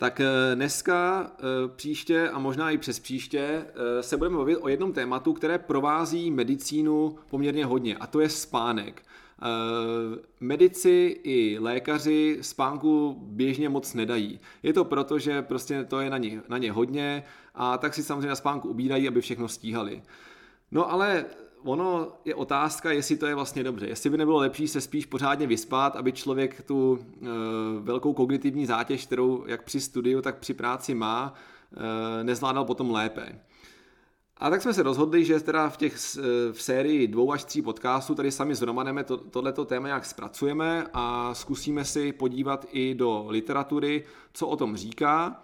Tak 0.00 0.20
eh, 0.20 0.54
dneska, 0.54 1.30
eh, 1.38 1.42
příště 1.76 2.28
a 2.28 2.38
možná 2.38 2.70
i 2.70 2.78
přes 2.78 3.00
příště 3.00 3.38
eh, 3.38 4.02
se 4.02 4.16
budeme 4.16 4.36
bavit 4.36 4.56
o 4.56 4.68
jednom 4.68 4.92
tématu, 4.92 5.32
které 5.32 5.58
provází 5.58 6.30
medicínu 6.30 7.16
poměrně 7.30 7.66
hodně 7.66 7.96
a 7.96 8.06
to 8.06 8.20
je 8.20 8.28
spánek. 8.28 9.02
Medici 10.40 11.20
i 11.22 11.58
lékaři 11.60 12.38
spánku 12.40 13.16
běžně 13.20 13.68
moc 13.68 13.94
nedají. 13.94 14.40
Je 14.62 14.72
to 14.72 14.84
proto, 14.84 15.18
že 15.18 15.42
prostě 15.42 15.84
to 15.84 16.00
je 16.00 16.10
na 16.10 16.18
ně, 16.18 16.42
na 16.48 16.58
ně 16.58 16.72
hodně 16.72 17.24
a 17.54 17.78
tak 17.78 17.94
si 17.94 18.02
samozřejmě 18.02 18.28
na 18.28 18.36
spánku 18.36 18.68
ubírají, 18.68 19.08
aby 19.08 19.20
všechno 19.20 19.48
stíhali. 19.48 20.02
No 20.70 20.90
ale 20.90 21.24
ono 21.64 22.12
je 22.24 22.34
otázka, 22.34 22.92
jestli 22.92 23.16
to 23.16 23.26
je 23.26 23.34
vlastně 23.34 23.64
dobře. 23.64 23.86
Jestli 23.86 24.10
by 24.10 24.16
nebylo 24.16 24.38
lepší 24.38 24.68
se 24.68 24.80
spíš 24.80 25.06
pořádně 25.06 25.46
vyspat, 25.46 25.96
aby 25.96 26.12
člověk 26.12 26.62
tu 26.62 26.98
e, 26.98 27.26
velkou 27.80 28.12
kognitivní 28.12 28.66
zátěž, 28.66 29.06
kterou 29.06 29.44
jak 29.46 29.64
při 29.64 29.80
studiu, 29.80 30.22
tak 30.22 30.38
při 30.38 30.54
práci 30.54 30.94
má, 30.94 31.34
e, 32.20 32.24
nezvládal 32.24 32.64
potom 32.64 32.90
lépe. 32.90 33.40
A 34.40 34.50
tak 34.50 34.62
jsme 34.62 34.74
se 34.74 34.82
rozhodli, 34.82 35.24
že 35.24 35.40
teda 35.40 35.68
v, 35.68 35.76
těch, 35.76 35.96
v 36.52 36.62
sérii 36.62 37.08
dvou 37.08 37.32
až 37.32 37.44
tří 37.44 37.62
podcastů 37.62 38.14
tady 38.14 38.30
sami 38.30 38.54
s 38.54 38.62
Romanem 38.62 39.04
to, 39.04 39.16
tohleto 39.16 39.64
téma 39.64 39.86
nějak 39.86 40.04
zpracujeme 40.04 40.86
a 40.92 41.34
zkusíme 41.34 41.84
si 41.84 42.12
podívat 42.12 42.66
i 42.70 42.94
do 42.94 43.24
literatury, 43.28 44.04
co 44.32 44.48
o 44.48 44.56
tom 44.56 44.76
říká 44.76 45.42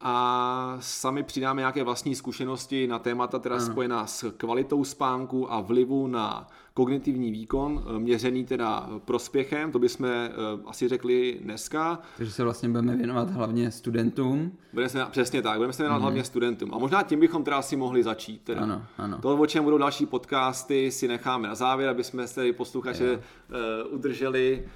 a 0.00 0.76
sami 0.80 1.22
přidáme 1.22 1.60
nějaké 1.60 1.84
vlastní 1.84 2.14
zkušenosti 2.14 2.86
na 2.86 2.98
témata 2.98 3.38
teda 3.38 3.56
ano. 3.56 3.64
spojená 3.64 4.06
s 4.06 4.30
kvalitou 4.36 4.84
spánku 4.84 5.52
a 5.52 5.60
vlivu 5.60 6.06
na 6.06 6.46
kognitivní 6.74 7.30
výkon, 7.30 7.84
eh, 7.86 7.98
měřený 7.98 8.44
teda 8.44 8.88
prospěchem, 9.04 9.72
to 9.72 9.78
bychom 9.78 10.06
eh, 10.06 10.30
asi 10.66 10.88
řekli 10.88 11.38
dneska. 11.42 11.98
Takže 12.16 12.32
se 12.32 12.44
vlastně 12.44 12.68
budeme 12.68 12.96
věnovat 12.96 13.30
hlavně 13.30 13.70
studentům. 13.70 14.52
Budeme 14.72 14.88
se, 14.88 15.06
přesně 15.10 15.42
tak, 15.42 15.56
budeme 15.56 15.72
se 15.72 15.82
věnovat 15.82 15.98
mm-hmm. 15.98 16.02
hlavně 16.02 16.24
studentům. 16.24 16.74
A 16.74 16.78
možná 16.78 17.02
tím 17.02 17.20
bychom 17.20 17.44
teda 17.44 17.56
asi 17.56 17.76
mohli 17.76 18.02
začít. 18.02 18.42
Teda. 18.44 18.60
Ano, 18.60 18.82
ano. 18.98 19.18
To, 19.18 19.36
o 19.36 19.46
čem 19.46 19.64
budou 19.64 19.78
další 19.78 20.06
podcasty, 20.06 20.90
si 20.90 21.08
necháme 21.08 21.48
na 21.48 21.54
závěr, 21.54 21.90
aby 21.90 22.04
jsme 22.04 22.26
se 22.26 22.52
posluchače 22.52 23.16
uh, 23.16 23.94
udrželi, 23.94 24.68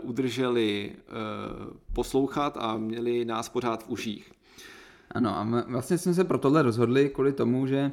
uh, 0.00 0.08
udrželi 0.10 0.92
uh, 0.92 1.76
poslouchat 1.92 2.56
a 2.60 2.76
měli 2.76 3.24
nás 3.24 3.48
pořád 3.48 3.84
v 3.84 3.88
uších. 3.90 4.37
Ano 5.10 5.38
a 5.38 5.64
vlastně 5.68 5.98
jsme 5.98 6.14
se 6.14 6.24
pro 6.24 6.38
tohle 6.38 6.62
rozhodli 6.62 7.08
kvůli 7.08 7.32
tomu, 7.32 7.66
že 7.66 7.90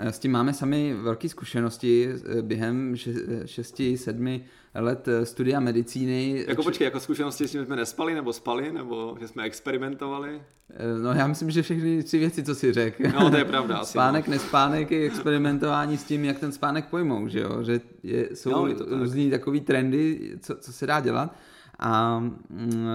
eh, 0.00 0.12
s 0.12 0.18
tím 0.18 0.32
máme 0.32 0.54
sami 0.54 0.94
velké 0.94 1.28
zkušenosti 1.28 2.08
eh, 2.08 2.42
během 2.42 2.94
6-7 2.94 4.40
let 4.74 5.08
eh, 5.08 5.26
studia 5.26 5.60
medicíny. 5.60 6.44
Jako 6.48 6.62
počkej, 6.62 6.84
jako 6.84 7.00
zkušenosti 7.00 7.48
s 7.48 7.52
tím 7.52 7.64
jsme 7.64 7.76
nespali 7.76 8.14
nebo 8.14 8.32
spali, 8.32 8.72
nebo 8.72 9.16
že 9.20 9.28
jsme 9.28 9.42
experimentovali? 9.42 10.42
No 11.02 11.12
já 11.12 11.26
myslím, 11.26 11.50
že 11.50 11.62
všechny 11.62 12.02
tři 12.02 12.18
věci, 12.18 12.42
co 12.42 12.54
si 12.54 12.72
řekl. 12.72 13.02
No 13.20 13.30
to 13.30 13.36
je 13.36 13.44
pravda. 13.44 13.76
Asi, 13.76 13.90
spánek, 13.90 14.26
no. 14.26 14.30
nespánek 14.30 14.92
i 14.92 15.06
experimentování 15.06 15.98
s 15.98 16.04
tím, 16.04 16.24
jak 16.24 16.38
ten 16.38 16.52
spánek 16.52 16.86
pojmou, 16.86 17.28
že 17.28 17.40
jo? 17.40 17.62
Že 17.62 17.80
je, 18.02 18.28
jsou 18.36 18.50
no, 18.50 18.68
různý 18.88 19.30
takový 19.30 19.60
trendy, 19.60 20.32
co, 20.40 20.56
co 20.56 20.72
se 20.72 20.86
dá 20.86 21.00
dělat. 21.00 21.36
A 21.78 22.18
mm, 22.20 22.88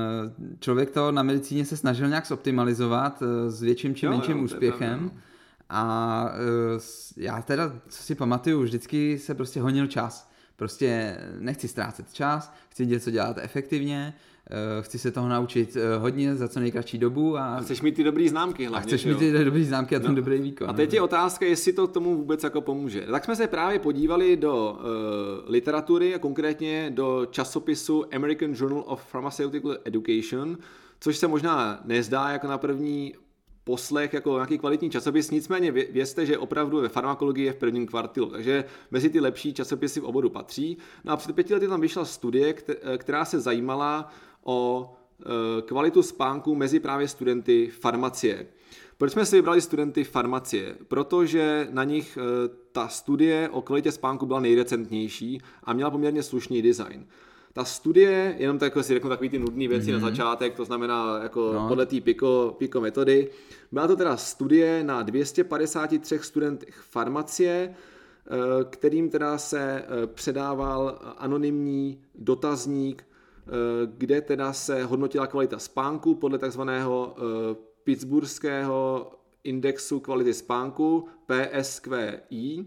člověk 0.60 0.92
to 0.92 1.12
na 1.12 1.24
medicíně 1.24 1.66
se 1.66 1.78
snažil 1.78 2.08
nějak 2.08 2.28
zoptimalizovat 2.28 3.24
eh, 3.24 3.52
s 3.52 3.62
větším 3.62 3.96
či 3.96 4.08
menším 4.08 4.38
jo, 4.38 4.44
úspěchem. 4.44 5.12
A 5.70 6.26
eh, 6.34 6.80
já 7.18 7.42
teda, 7.42 7.74
co 7.88 8.04
si 8.04 8.16
pamatuju, 8.16 8.62
vždycky 8.62 9.20
se 9.20 9.36
prostě 9.36 9.62
honil 9.62 9.88
čas. 9.88 10.32
Prostě 10.56 11.18
nechci 11.40 11.68
ztrácet 11.68 12.14
čas, 12.14 12.54
chci 12.70 12.86
něco 12.86 13.12
dělat 13.12 13.38
efektivně, 13.38 14.14
chci 14.82 15.00
se 15.00 15.12
toho 15.12 15.30
naučit 15.30 15.78
eh, 15.78 15.98
hodně 15.98 16.36
za 16.36 16.48
co 16.48 16.60
nejkratší 16.60 16.98
dobu. 16.98 17.38
A, 17.38 17.56
a 17.56 17.62
chceš 17.62 17.82
mít 17.82 17.96
ty 17.96 18.04
dobrý 18.04 18.30
známky 18.30 18.66
hlavně. 18.66 18.84
A 18.84 18.88
chceš 18.88 19.06
mít 19.06 19.18
ty 19.18 19.44
dobrý 19.44 19.66
známky 19.66 19.96
a 19.96 20.00
ten 20.00 20.10
no. 20.10 20.16
dobrý 20.16 20.42
výkon. 20.42 20.70
A 20.70 20.74
teď 20.74 20.94
je 20.94 21.02
otázka, 21.02 21.46
jestli 21.46 21.74
to 21.74 21.88
tomu 21.88 22.16
vůbec 22.16 22.44
jako 22.44 22.62
pomůže. 22.62 23.06
Tak 23.12 23.26
jsme 23.26 23.36
se 23.36 23.48
právě 23.48 23.80
podívali 23.80 24.38
do 24.38 24.80
uh, 24.80 25.52
literatury 25.52 26.16
a 26.16 26.20
konkrétně 26.20 26.92
do 26.96 27.28
časopisu 27.32 28.06
American 28.16 28.54
Journal 28.56 28.84
of 28.88 29.12
Pharmaceutical 29.12 29.78
Education, 29.86 30.58
což 31.00 31.18
se 31.18 31.28
možná 31.28 31.82
nezdá 31.86 32.30
jako 32.30 32.48
na 32.48 32.58
první 32.58 33.14
poslech 33.64 34.14
jako 34.14 34.34
nějaký 34.34 34.58
kvalitní 34.58 34.90
časopis, 34.90 35.32
nicméně 35.32 35.72
vězte, 35.72 36.26
že 36.26 36.38
opravdu 36.38 36.82
ve 36.82 36.90
farmakologii 36.90 37.46
je 37.46 37.54
v 37.54 37.56
prvním 37.56 37.88
kvartilu, 37.88 38.30
takže 38.30 38.66
mezi 38.92 39.10
ty 39.10 39.20
lepší 39.20 39.54
časopisy 39.54 40.00
v 40.00 40.04
oboru 40.04 40.30
patří. 40.30 40.78
No 41.04 41.14
a 41.14 41.18
před 41.18 41.36
pěti 41.36 41.54
lety 41.54 41.68
tam 41.68 41.82
vyšla 41.82 42.06
studie, 42.06 42.54
která 42.98 43.26
se 43.26 43.40
zajímala 43.40 44.12
o 44.44 44.94
e, 45.58 45.62
kvalitu 45.62 46.04
spánku 46.04 46.56
mezi 46.56 46.80
právě 46.80 47.08
studenty 47.08 47.70
farmacie. 47.80 48.48
Proč 48.98 49.12
jsme 49.12 49.26
si 49.26 49.36
vybrali 49.36 49.62
studenty 49.62 50.04
farmacie? 50.04 50.76
Protože 50.88 51.68
na 51.72 51.84
nich 51.84 52.18
e, 52.18 52.22
ta 52.72 52.88
studie 52.88 53.50
o 53.50 53.62
kvalitě 53.62 53.92
spánku 53.92 54.26
byla 54.26 54.40
nejrecentnější 54.40 55.42
a 55.64 55.74
měla 55.74 55.92
poměrně 55.92 56.24
slušný 56.24 56.62
design. 56.62 57.06
Ta 57.54 57.64
studie, 57.64 58.36
jenom 58.38 58.60
tak 58.60 58.66
jako 58.68 58.84
si 58.84 58.94
řeknu 58.94 59.10
takový 59.10 59.30
ty 59.30 59.40
nudné 59.40 59.68
věci 59.68 59.88
mm-hmm. 59.88 59.92
na 59.92 59.98
mhm. 59.98 60.08
začátek, 60.10 60.56
to 60.56 60.66
znamená 60.66 61.20
jako 61.24 61.54
no. 61.54 61.68
podle 61.68 61.86
té 61.86 62.02
PICO, 62.02 62.56
PICO 62.58 62.82
metody. 62.82 63.30
Byla 63.72 63.88
to 63.88 63.96
teda 63.96 64.18
studie 64.18 64.84
na 64.84 65.04
253 65.04 66.20
studentech 66.20 66.76
farmacie, 66.90 67.54
e, 67.54 67.74
kterým 68.64 69.10
teda 69.10 69.38
se 69.38 69.86
předával 70.14 71.00
anonymní 71.18 72.02
dotazník 72.16 73.04
kde 73.86 74.22
teda 74.22 74.54
se 74.54 74.84
hodnotila 74.84 75.28
kvalita 75.28 75.60
spánku 75.60 76.16
podle 76.16 76.38
takzvaného 76.38 77.16
eh, 77.18 77.56
Pittsburghského 77.84 79.12
indexu 79.44 80.00
kvality 80.00 80.34
spánku 80.34 81.08
PSQI, 81.26 82.66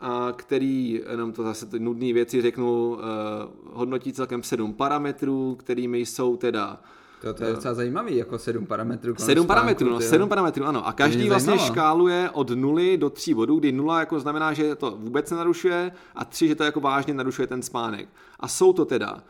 a 0.00 0.32
který, 0.36 1.02
jenom 1.10 1.32
to 1.32 1.42
zase 1.42 1.66
ty 1.66 1.78
nudné 1.78 2.12
věci 2.12 2.42
řeknu, 2.42 2.98
eh, 2.98 3.02
hodnotí 3.72 4.12
celkem 4.12 4.42
sedm 4.42 4.72
parametrů, 4.72 5.54
kterými 5.54 5.98
jsou 5.98 6.36
teda 6.36 6.82
to, 7.20 7.34
to 7.34 7.44
je 7.44 7.52
docela 7.52 7.74
zajímavý, 7.74 8.16
jako 8.16 8.38
sedm 8.38 8.66
parametrů. 8.66 9.14
Sedm 9.18 9.46
parametrů, 9.46 9.90
no, 9.90 10.00
sedm 10.00 10.28
parametrů, 10.28 10.64
ano. 10.64 10.86
A 10.86 10.92
každý 10.92 11.28
vlastně 11.28 11.46
zajímalo. 11.46 11.72
škáluje 11.72 12.30
od 12.30 12.50
nuly 12.50 12.96
do 12.98 13.10
tří 13.10 13.34
bodů, 13.34 13.58
kdy 13.58 13.72
nula 13.72 14.00
jako 14.00 14.20
znamená, 14.20 14.52
že 14.52 14.74
to 14.74 14.90
vůbec 14.90 15.30
nenarušuje 15.30 15.92
a 16.14 16.24
tři, 16.24 16.48
že 16.48 16.54
to 16.54 16.64
jako 16.64 16.80
vážně 16.80 17.14
narušuje 17.14 17.46
ten 17.46 17.62
spánek. 17.62 18.08
A 18.40 18.48
jsou 18.48 18.72
to 18.72 18.84
teda 18.84 19.16
Eh, 19.18 19.22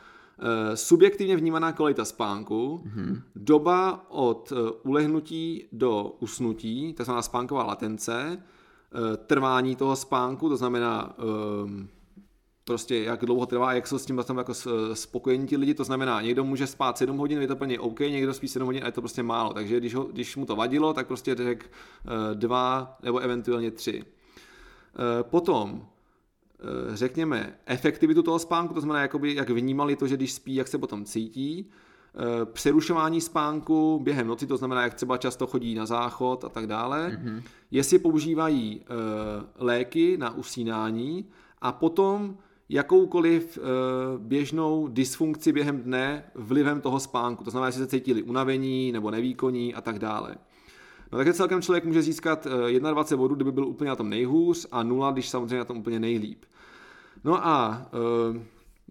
subjektivně 0.74 1.36
vnímaná 1.36 1.72
kvalita 1.72 2.04
spánku, 2.04 2.80
mm-hmm. 2.84 3.22
doba 3.36 4.10
od 4.10 4.52
eh, 4.52 4.70
ulehnutí 4.82 5.64
do 5.72 6.16
usnutí, 6.20 6.92
to 6.92 7.04
znamená 7.04 7.22
spánková 7.22 7.64
latence, 7.64 8.42
eh, 8.42 9.16
trvání 9.16 9.76
toho 9.76 9.96
spánku, 9.96 10.48
to 10.48 10.56
znamená 10.56 11.16
ehm, 11.18 11.88
prostě 12.64 12.98
jak 12.98 13.26
dlouho 13.26 13.46
trvá, 13.46 13.72
jak 13.72 13.86
jsou 13.86 13.98
s 13.98 14.06
tím 14.06 14.16
vlastně 14.16 14.34
jako 14.38 14.52
spokojení 14.92 15.46
ti 15.46 15.56
lidi, 15.56 15.74
to 15.74 15.84
znamená, 15.84 16.22
někdo 16.22 16.44
může 16.44 16.66
spát 16.66 16.98
7 16.98 17.18
hodin, 17.18 17.40
je 17.40 17.48
to 17.48 17.56
plně 17.56 17.80
OK, 17.80 18.00
někdo 18.00 18.34
spí 18.34 18.48
7 18.48 18.66
hodin 18.66 18.82
a 18.82 18.86
je 18.86 18.92
to 18.92 19.00
prostě 19.00 19.22
málo, 19.22 19.52
takže 19.52 19.80
když, 19.80 19.94
ho, 19.94 20.04
když 20.04 20.36
mu 20.36 20.46
to 20.46 20.56
vadilo, 20.56 20.94
tak 20.94 21.06
prostě 21.06 21.34
řekl 21.34 21.66
dva 22.34 22.96
nebo 23.02 23.18
eventuálně 23.18 23.70
tři. 23.70 24.04
Potom 25.22 25.82
Eh, 25.82 25.95
řekněme, 26.88 27.54
efektivitu 27.66 28.22
toho 28.22 28.38
spánku, 28.38 28.74
to 28.74 28.80
znamená, 28.80 29.00
jakoby, 29.00 29.34
jak 29.34 29.50
vnímali 29.50 29.96
to, 29.96 30.06
že 30.06 30.16
když 30.16 30.32
spí, 30.32 30.54
jak 30.54 30.68
se 30.68 30.78
potom 30.78 31.04
cítí, 31.04 31.70
eh, 32.14 32.44
přerušování 32.44 33.20
spánku 33.20 34.00
během 34.02 34.26
noci, 34.26 34.46
to 34.46 34.56
znamená, 34.56 34.82
jak 34.82 34.94
třeba 34.94 35.16
často 35.16 35.46
chodí 35.46 35.74
na 35.74 35.86
záchod 35.86 36.44
a 36.44 36.48
tak 36.48 36.66
dále, 36.66 37.08
mm-hmm. 37.08 37.42
jestli 37.70 37.98
používají 37.98 38.80
eh, 38.80 38.86
léky 39.58 40.16
na 40.16 40.34
usínání 40.34 41.24
a 41.60 41.72
potom, 41.72 42.36
jakoukoliv 42.68 43.58
běžnou 44.18 44.88
dysfunkci 44.88 45.52
během 45.52 45.82
dne 45.82 46.24
vlivem 46.34 46.80
toho 46.80 47.00
spánku. 47.00 47.44
To 47.44 47.50
znamená, 47.50 47.66
jestli 47.66 47.82
se 47.82 47.86
cítili 47.90 48.22
unavení 48.22 48.92
nebo 48.92 49.10
nevýkonní 49.10 49.74
a 49.74 49.80
tak 49.80 49.98
dále. 49.98 50.36
No 51.12 51.18
takže 51.18 51.32
celkem 51.32 51.62
člověk 51.62 51.84
může 51.84 52.02
získat 52.02 52.46
21 52.90 53.16
bodů, 53.16 53.34
kdyby 53.34 53.52
byl 53.52 53.66
úplně 53.66 53.88
na 53.90 53.96
tom 53.96 54.10
nejhůř 54.10 54.66
a 54.72 54.82
0, 54.82 55.10
když 55.10 55.28
samozřejmě 55.28 55.58
na 55.58 55.64
tom 55.64 55.78
úplně 55.78 56.00
nejlíp. 56.00 56.44
No 57.24 57.46
a 57.46 57.86
uh, 58.30 58.36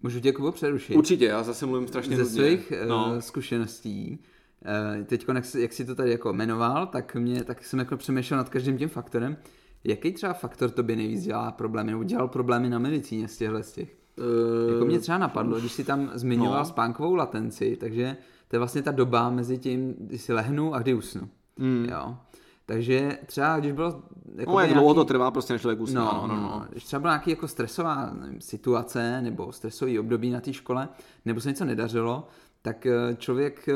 Můžu 0.05 0.19
tě 0.19 0.31
Kubo 0.31 0.51
přerušit? 0.51 0.95
Určitě, 0.95 1.25
já 1.25 1.43
zase 1.43 1.65
mluvím 1.65 1.87
strašně 1.87 2.17
Ze 2.17 2.25
svých 2.25 2.71
eh, 2.71 2.85
no. 2.85 3.21
zkušeností, 3.21 4.19
eh, 4.65 5.03
teď 5.03 5.25
jak, 5.33 5.55
jak 5.55 5.73
jsi 5.73 5.85
to 5.85 5.95
tady 5.95 6.11
jako 6.11 6.33
jmenoval, 6.33 6.87
tak, 6.87 7.15
mě, 7.15 7.43
tak 7.43 7.63
jsem 7.63 7.79
jako 7.79 7.97
přemýšlel 7.97 8.37
nad 8.37 8.49
každým 8.49 8.77
tím 8.77 8.89
faktorem. 8.89 9.37
Jaký 9.83 10.11
třeba 10.11 10.33
faktor 10.33 10.69
tobě 10.69 10.95
nejvíc 10.95 11.23
dělá 11.23 11.51
problémy, 11.51 11.91
nebo 11.91 12.03
dělal 12.03 12.27
problémy 12.27 12.69
na 12.69 12.79
medicíně 12.79 13.27
z 13.27 13.37
těchto 13.37 13.63
z 13.63 13.71
těch? 13.71 13.97
Uh, 14.17 14.73
jako 14.73 14.85
mě 14.85 14.99
třeba 14.99 15.17
napadlo, 15.17 15.59
když 15.59 15.71
si 15.71 15.83
tam 15.83 16.11
zmiňoval 16.13 16.59
no. 16.59 16.65
spánkovou 16.65 17.15
latenci, 17.15 17.77
takže 17.79 18.17
to 18.47 18.55
je 18.55 18.59
vlastně 18.59 18.81
ta 18.81 18.91
doba 18.91 19.29
mezi 19.29 19.57
tím, 19.57 19.95
kdy 19.97 20.17
si 20.17 20.33
lehnu 20.33 20.73
a 20.73 20.79
kdy 20.79 20.93
usnu. 20.93 21.29
Mm. 21.59 21.87
Jo. 21.91 22.17
Takže 22.65 23.17
třeba, 23.25 23.59
když 23.59 23.71
bylo... 23.71 24.03
Jako 24.35 24.51
no, 24.51 24.59
jak 24.59 24.67
nějaký... 24.67 24.73
dlouho 24.73 24.93
to 24.93 25.05
trvá, 25.05 25.31
prostě 25.31 25.53
než 25.53 25.61
člověk 25.61 25.79
usne. 25.79 25.99
No, 25.99 26.25
no, 26.27 26.35
no, 26.35 26.41
no. 26.41 26.65
Když 26.69 26.83
třeba 26.83 26.99
byla 26.99 27.13
nějaký 27.13 27.29
jako 27.29 27.47
stresová 27.47 28.13
nevím, 28.13 28.41
situace 28.41 29.21
nebo 29.21 29.51
stresový 29.51 29.99
období 29.99 30.29
na 30.29 30.41
té 30.41 30.53
škole, 30.53 30.89
nebo 31.25 31.41
se 31.41 31.49
něco 31.49 31.65
nedařilo, 31.65 32.27
tak 32.61 32.85
eh, 32.85 33.15
člověk 33.17 33.69
eh, 33.69 33.73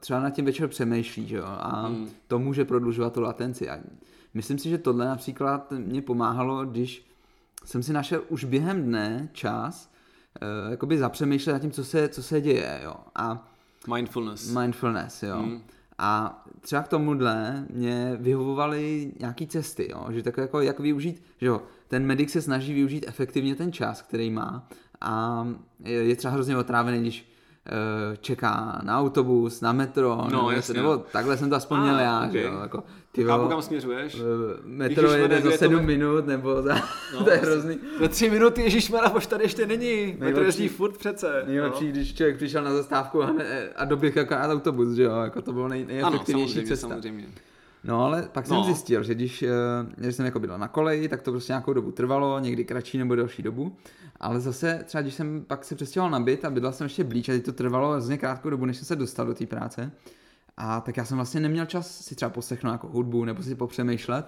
třeba 0.00 0.20
na 0.20 0.30
tím 0.30 0.44
večer 0.44 0.68
přemýšlí, 0.68 1.28
že 1.28 1.36
jo, 1.36 1.44
a 1.46 1.86
hmm. 1.86 2.08
to 2.28 2.38
může 2.38 2.64
prodlužovat 2.64 3.12
tu 3.12 3.20
latenci. 3.20 3.70
A 3.70 3.78
myslím 4.34 4.58
si, 4.58 4.68
že 4.68 4.78
tohle 4.78 5.06
například 5.06 5.72
mě 5.72 6.02
pomáhalo, 6.02 6.64
když 6.64 7.06
jsem 7.64 7.82
si 7.82 7.92
našel 7.92 8.22
už 8.28 8.44
během 8.44 8.82
dne 8.82 9.28
čas, 9.32 9.90
uh, 10.42 10.70
jakoby 10.70 10.98
zapřemýšlet 10.98 11.52
nad 11.52 11.58
tím, 11.58 11.70
co 11.70 11.84
se, 11.84 12.08
co 12.08 12.22
se 12.22 12.40
děje, 12.40 12.80
jo. 12.84 12.94
A 13.14 13.48
mindfulness. 13.94 14.50
Mindfulness, 14.50 15.22
jo. 15.22 15.36
Hmm. 15.36 15.62
A 15.98 16.44
třeba 16.66 16.82
k 16.82 16.88
tomuhle 16.88 17.66
mě 17.70 18.16
vyhovovaly 18.20 19.12
nějaké 19.20 19.46
cesty, 19.46 19.88
jo? 19.90 20.06
že 20.10 20.22
tak 20.22 20.36
jako 20.36 20.60
jak 20.60 20.80
využít, 20.80 21.22
že 21.40 21.46
jo, 21.46 21.62
ten 21.88 22.06
medic 22.06 22.30
se 22.30 22.42
snaží 22.42 22.74
využít 22.74 23.04
efektivně 23.08 23.54
ten 23.54 23.72
čas, 23.72 24.02
který 24.02 24.30
má 24.30 24.68
a 25.00 25.46
je 25.84 26.16
třeba 26.16 26.34
hrozně 26.34 26.56
otrávený, 26.56 27.00
když 27.00 27.28
čeká 28.20 28.80
na 28.82 28.98
autobus, 28.98 29.60
na 29.60 29.72
metro, 29.72 30.16
no, 30.16 30.28
nebo, 30.30 30.50
jasně, 30.50 30.74
nebo 30.74 30.96
takhle 30.96 31.36
jsem 31.36 31.50
to 31.50 31.56
aspoň 31.56 31.80
měl 31.80 31.98
já, 31.98 32.18
okay. 32.18 32.32
že 32.32 32.42
jo, 32.42 32.58
jako, 32.62 32.82
ty 33.12 33.24
Chápu, 33.24 33.48
kam 33.48 33.62
směřuješ? 33.62 34.14
Eh, 34.14 34.60
metro 34.64 35.12
jede 35.12 35.40
za 35.40 35.50
7 35.50 35.76
to... 35.76 35.82
minut, 35.82 36.26
nebo 36.26 36.62
za, 36.62 36.74
no, 37.14 37.24
to 37.24 37.30
je 37.30 37.36
hrozný. 37.36 37.78
Za 38.00 38.08
3 38.08 38.30
minuty, 38.30 38.62
Ježíš 38.62 38.90
Mara, 38.90 39.10
už 39.10 39.26
tady 39.26 39.44
ještě 39.44 39.66
není, 39.66 40.16
metro 40.18 40.44
jezdí 40.44 40.68
furt 40.68 40.98
přece. 40.98 41.42
Nejlepší, 41.46 41.84
no. 41.84 41.90
když 41.90 42.14
člověk 42.14 42.36
přišel 42.36 42.64
na 42.64 42.74
zastávku 42.74 43.22
a, 43.22 43.34
a 43.76 43.84
doběh 43.84 44.16
jako 44.16 44.34
autobus, 44.34 44.94
že 44.94 45.02
jo, 45.02 45.16
jako 45.16 45.42
to 45.42 45.52
bylo 45.52 45.68
nej, 45.68 45.84
nejefektivnější 45.84 46.58
ano, 46.58 46.68
cesta. 46.68 46.88
Samozřejmě. 46.88 47.26
No 47.86 48.04
ale 48.04 48.28
pak 48.32 48.46
jsem 48.46 48.56
no. 48.56 48.64
zjistil, 48.64 49.02
že 49.02 49.14
když, 49.14 49.42
eh, 49.42 49.50
když 49.96 50.16
jsem 50.16 50.24
jako 50.26 50.40
byl 50.40 50.58
na 50.58 50.68
koleji, 50.68 51.08
tak 51.08 51.22
to 51.22 51.30
prostě 51.30 51.52
nějakou 51.52 51.72
dobu 51.72 51.92
trvalo, 51.92 52.38
někdy 52.38 52.64
kratší 52.64 52.98
nebo 52.98 53.14
delší 53.14 53.42
dobu. 53.42 53.76
Ale 54.20 54.40
zase 54.40 54.82
třeba 54.84 55.02
když 55.02 55.14
jsem 55.14 55.44
pak 55.46 55.64
se 55.64 55.74
přestěhoval 55.74 56.10
na 56.10 56.20
byt 56.20 56.44
a 56.44 56.50
bydlel 56.50 56.72
jsem 56.72 56.84
ještě 56.84 57.04
blíž 57.04 57.28
a 57.28 57.42
to 57.42 57.52
trvalo 57.52 57.90
hrozně 57.90 58.18
krátkou 58.18 58.50
dobu, 58.50 58.64
než 58.64 58.76
jsem 58.76 58.86
se 58.86 58.96
dostal 58.96 59.26
do 59.26 59.34
té 59.34 59.46
práce. 59.46 59.92
A 60.56 60.80
tak 60.80 60.96
já 60.96 61.04
jsem 61.04 61.16
vlastně 61.16 61.40
neměl 61.40 61.66
čas 61.66 62.00
si 62.00 62.14
třeba 62.14 62.30
poslechnout 62.30 62.72
jako 62.72 62.88
hudbu 62.88 63.24
nebo 63.24 63.42
si 63.42 63.54
popřemýšlet. 63.54 64.26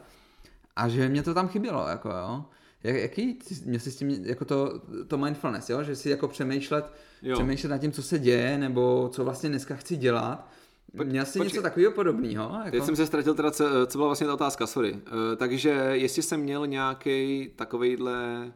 A 0.76 0.88
že 0.88 1.08
mě 1.08 1.22
to 1.22 1.34
tam 1.34 1.48
chybělo, 1.48 1.88
jako 1.88 2.08
jo. 2.08 2.44
Jak, 2.82 2.96
jaký, 2.96 3.38
mě 3.64 3.80
si 3.80 3.90
s 3.90 3.96
tím, 3.96 4.10
jako 4.10 4.44
to, 4.44 4.80
to 5.08 5.18
mindfulness, 5.18 5.70
jo? 5.70 5.82
že 5.82 5.96
si 5.96 6.10
jako 6.10 6.28
přemýšlet, 6.28 6.92
jo. 7.22 7.34
přemýšlet 7.34 7.70
nad 7.70 7.78
tím, 7.78 7.92
co 7.92 8.02
se 8.02 8.18
děje, 8.18 8.58
nebo 8.58 9.10
co 9.12 9.24
vlastně 9.24 9.48
dneska 9.48 9.76
chci 9.76 9.96
dělat, 9.96 10.48
Měl 10.92 11.24
jsi 11.24 11.38
Počkej. 11.38 11.44
něco 11.44 11.62
takového 11.62 11.92
podobného? 11.92 12.58
Jako? 12.64 12.70
Teď 12.70 12.84
jsem 12.84 12.96
se 12.96 13.06
ztratil 13.06 13.34
teda, 13.34 13.50
co, 13.50 13.64
co 13.86 13.98
byla 13.98 14.08
vlastně 14.08 14.26
ta 14.26 14.34
otázka, 14.34 14.66
sorry. 14.66 14.92
Uh, 14.92 15.00
takže 15.36 15.70
jestli 15.92 16.22
jsem 16.22 16.40
měl 16.40 16.66
nějaký 16.66 17.50
takovejhle 17.56 18.52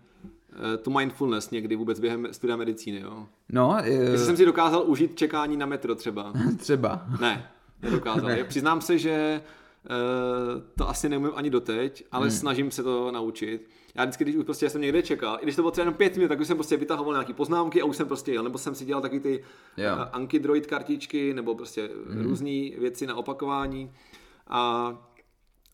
uh, 0.53 0.83
tu 0.83 0.91
mindfulness 0.91 1.51
někdy 1.51 1.77
vůbec 1.77 2.01
během 2.01 2.29
studia 2.33 2.57
medicíny, 2.57 3.01
jo? 3.01 3.27
No. 3.49 3.69
Uh... 3.69 3.87
Jestli 3.87 4.27
jsem 4.27 4.37
si 4.37 4.45
dokázal 4.45 4.85
užít 4.87 5.17
čekání 5.17 5.57
na 5.57 5.67
metro 5.67 5.95
třeba. 5.95 6.33
třeba. 6.59 7.07
Ne, 7.21 7.51
nedokázal. 7.83 8.29
ne. 8.29 8.45
Přiznám 8.45 8.81
se, 8.81 8.99
že 8.99 9.43
uh, 9.91 10.63
to 10.79 10.89
asi 10.89 11.09
neumím 11.09 11.33
ani 11.35 11.51
doteď, 11.51 12.05
ale 12.13 12.29
hmm. 12.29 12.37
snažím 12.37 12.71
se 12.71 12.83
to 12.83 13.11
naučit 13.13 13.69
já 13.95 14.05
vždycky, 14.05 14.25
když 14.25 14.37
už 14.37 14.45
prostě 14.45 14.71
jsem 14.71 14.81
někde 14.81 15.03
čekal, 15.03 15.39
i 15.41 15.43
když 15.43 15.57
to 15.57 15.63
bylo 15.63 15.71
třeba 15.71 15.83
jenom 15.83 15.95
pět 15.95 16.17
minut, 16.17 16.29
tak 16.29 16.41
už 16.41 16.47
jsem 16.47 16.57
prostě 16.57 16.77
vytahoval 16.77 17.15
nějaké 17.15 17.33
poznámky 17.33 17.83
a 17.83 17.85
už 17.85 17.97
jsem 17.97 18.07
prostě 18.07 18.33
jel, 18.33 18.45
nebo 18.45 18.59
jsem 18.59 18.75
si 18.75 18.85
dělal 18.85 19.03
taky 19.03 19.21
ty 19.21 19.45
yeah. 19.77 19.99
uh, 19.99 20.05
Anki 20.13 20.39
Droid 20.39 20.67
kartičky, 20.67 21.35
nebo 21.35 21.55
prostě 21.55 21.91
mm. 22.07 22.23
různé 22.23 22.71
věci 22.79 23.07
na 23.07 23.15
opakování 23.15 23.93
a 24.47 24.93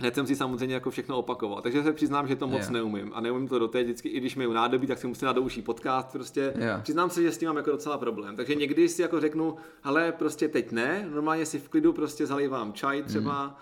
Hned 0.00 0.14
jsem 0.14 0.26
si 0.26 0.36
samozřejmě 0.36 0.74
jako 0.74 0.90
všechno 0.90 1.18
opakoval, 1.18 1.62
takže 1.62 1.82
se 1.82 1.92
přiznám, 1.92 2.28
že 2.28 2.36
to 2.36 2.46
moc 2.46 2.60
yeah. 2.60 2.70
neumím 2.70 3.12
a 3.14 3.20
neumím 3.20 3.48
to 3.48 3.58
doteď, 3.58 3.84
vždycky, 3.84 4.08
i 4.08 4.20
když 4.20 4.36
mi 4.36 4.46
nádobí, 4.46 4.86
tak 4.86 4.98
si 4.98 5.06
musím 5.06 5.26
dát 5.26 5.32
do 5.32 5.42
uší 5.42 5.62
podcast, 5.62 6.12
prostě 6.12 6.52
yeah. 6.58 6.82
přiznám 6.82 7.10
se, 7.10 7.22
že 7.22 7.32
s 7.32 7.38
tím 7.38 7.48
mám 7.48 7.56
jako 7.56 7.70
docela 7.70 7.98
problém, 7.98 8.36
takže 8.36 8.54
někdy 8.54 8.88
si 8.88 9.02
jako 9.02 9.20
řeknu, 9.20 9.56
ale 9.82 10.12
prostě 10.12 10.48
teď 10.48 10.72
ne, 10.72 11.08
normálně 11.10 11.46
si 11.46 11.58
v 11.58 11.68
klidu 11.68 11.92
prostě 11.92 12.26
zalivám 12.26 12.72
čaj 12.72 13.02
třeba, 13.02 13.46
mm 13.46 13.54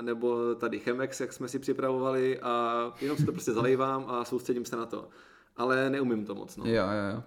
nebo 0.00 0.54
tady 0.54 0.78
Chemex, 0.78 1.20
jak 1.20 1.32
jsme 1.32 1.48
si 1.48 1.58
připravovali 1.58 2.40
a 2.40 2.92
jenom 3.00 3.16
si 3.16 3.26
to 3.26 3.32
prostě 3.32 3.52
zalejvám 3.52 4.04
a 4.08 4.24
soustředím 4.24 4.64
se 4.64 4.76
na 4.76 4.86
to. 4.86 5.08
Ale 5.56 5.90
neumím 5.90 6.26
to 6.26 6.34
moc. 6.34 6.56
No. 6.56 6.64
Jo, 6.66 6.84
jo, 6.84 7.14
jo. 7.14 7.22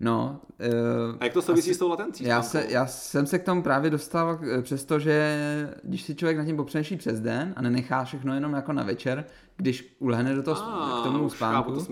No, 0.00 0.40
uh, 0.60 1.16
a 1.20 1.24
jak 1.24 1.32
to 1.32 1.42
souvisí 1.42 1.70
asi, 1.70 1.74
s 1.74 1.78
tou 1.78 1.88
latencí? 1.88 2.24
Já, 2.24 2.42
se, 2.42 2.66
já 2.68 2.86
jsem 2.86 3.26
se 3.26 3.38
k 3.38 3.44
tomu 3.44 3.62
právě 3.62 3.90
dostal 3.90 4.40
eh, 4.42 4.62
přesto, 4.62 4.98
že 4.98 5.38
když 5.82 6.02
si 6.02 6.14
člověk 6.14 6.38
nad 6.38 6.44
tím 6.44 6.56
popřemýšlí 6.56 6.96
přes 6.96 7.20
den 7.20 7.54
a 7.56 7.62
nenechá 7.62 8.04
všechno 8.04 8.34
jenom 8.34 8.52
jako 8.52 8.72
na 8.72 8.82
večer, 8.82 9.24
když 9.56 9.96
ulehne 9.98 10.34
do 10.34 10.42
toho, 10.42 10.56
a, 10.62 11.00
k 11.00 11.04
tomu 11.04 11.30
spánku, 11.30 11.84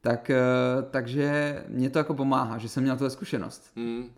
tak, 0.00 0.30
takže 0.90 1.58
mě 1.68 1.90
to 1.90 1.98
jako 1.98 2.14
pomáhá, 2.14 2.58
že 2.58 2.68
jsem 2.68 2.82
měl 2.82 2.96
tu 2.96 3.10
zkušenost. 3.10 3.70
Hmm. 3.76 4.10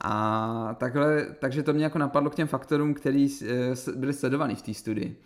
A 0.00 0.76
takhle, 0.78 1.26
takže 1.38 1.62
to 1.62 1.72
mě 1.72 1.84
jako 1.84 1.98
napadlo 1.98 2.30
k 2.30 2.34
těm 2.34 2.48
faktorům, 2.48 2.94
který 2.94 3.28
eh, 3.42 3.92
byly 3.96 4.12
sledovaný 4.12 4.54
v 4.54 4.62
té 4.62 4.74
studii. 4.74 5.16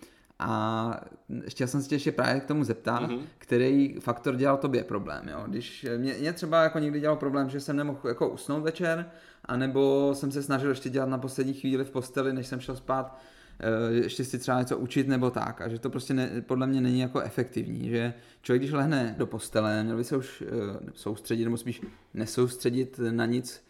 A 0.43 1.01
chtěl 1.49 1.67
jsem 1.67 1.83
se 1.83 1.89
tě 1.89 1.95
ještě 1.95 2.13
právě 2.13 2.41
k 2.41 2.45
tomu 2.45 2.65
zeptat, 2.65 3.03
mm-hmm. 3.03 3.21
který 3.39 3.95
faktor 4.01 4.37
dělal 4.37 4.57
tobě 4.57 4.85
problém. 4.85 5.29
Jo? 5.29 5.45
Když 5.47 5.87
mě, 5.97 6.15
mě 6.21 6.33
třeba 6.33 6.63
jako 6.63 6.79
někdy 6.79 7.01
dělal 7.01 7.17
problém, 7.17 7.51
že 7.51 7.61
jsem 7.61 7.77
nemohl 7.77 7.99
jako 8.09 8.29
usnout 8.29 8.63
večer, 8.63 9.11
anebo 9.45 10.11
jsem 10.15 10.33
se 10.33 10.43
snažil 10.43 10.71
ještě 10.71 10.91
dělat 10.91 11.09
na 11.09 11.19
poslední 11.19 11.55
chvíli 11.55 11.85
v 11.85 11.91
posteli, 11.91 12.33
než 12.33 12.47
jsem 12.47 12.61
šel 12.61 12.77
spát, 12.77 13.19
eh, 13.61 13.93
ještě 13.93 14.25
si 14.25 14.39
třeba 14.39 14.61
něco 14.61 14.79
učit 14.79 15.09
nebo 15.09 15.31
tak. 15.31 15.61
A 15.61 15.69
že 15.69 15.79
to 15.79 15.91
prostě 15.91 16.15
ne, 16.15 16.31
podle 16.47 16.67
mě 16.67 16.81
není 16.81 17.01
jako 17.01 17.21
efektivní. 17.21 17.89
Že 17.89 18.15
člověk, 18.43 18.63
když 18.63 18.73
lehne 18.73 19.15
do 19.19 19.27
postele, 19.27 19.85
měl 19.85 19.97
by 19.97 20.05
se 20.05 20.17
už 20.17 20.43
eh, 20.47 20.51
soustředit, 20.95 21.45
nebo 21.45 21.57
spíš 21.57 21.83
nesoustředit 22.15 23.01
na 23.11 23.27
nic, 23.27 23.70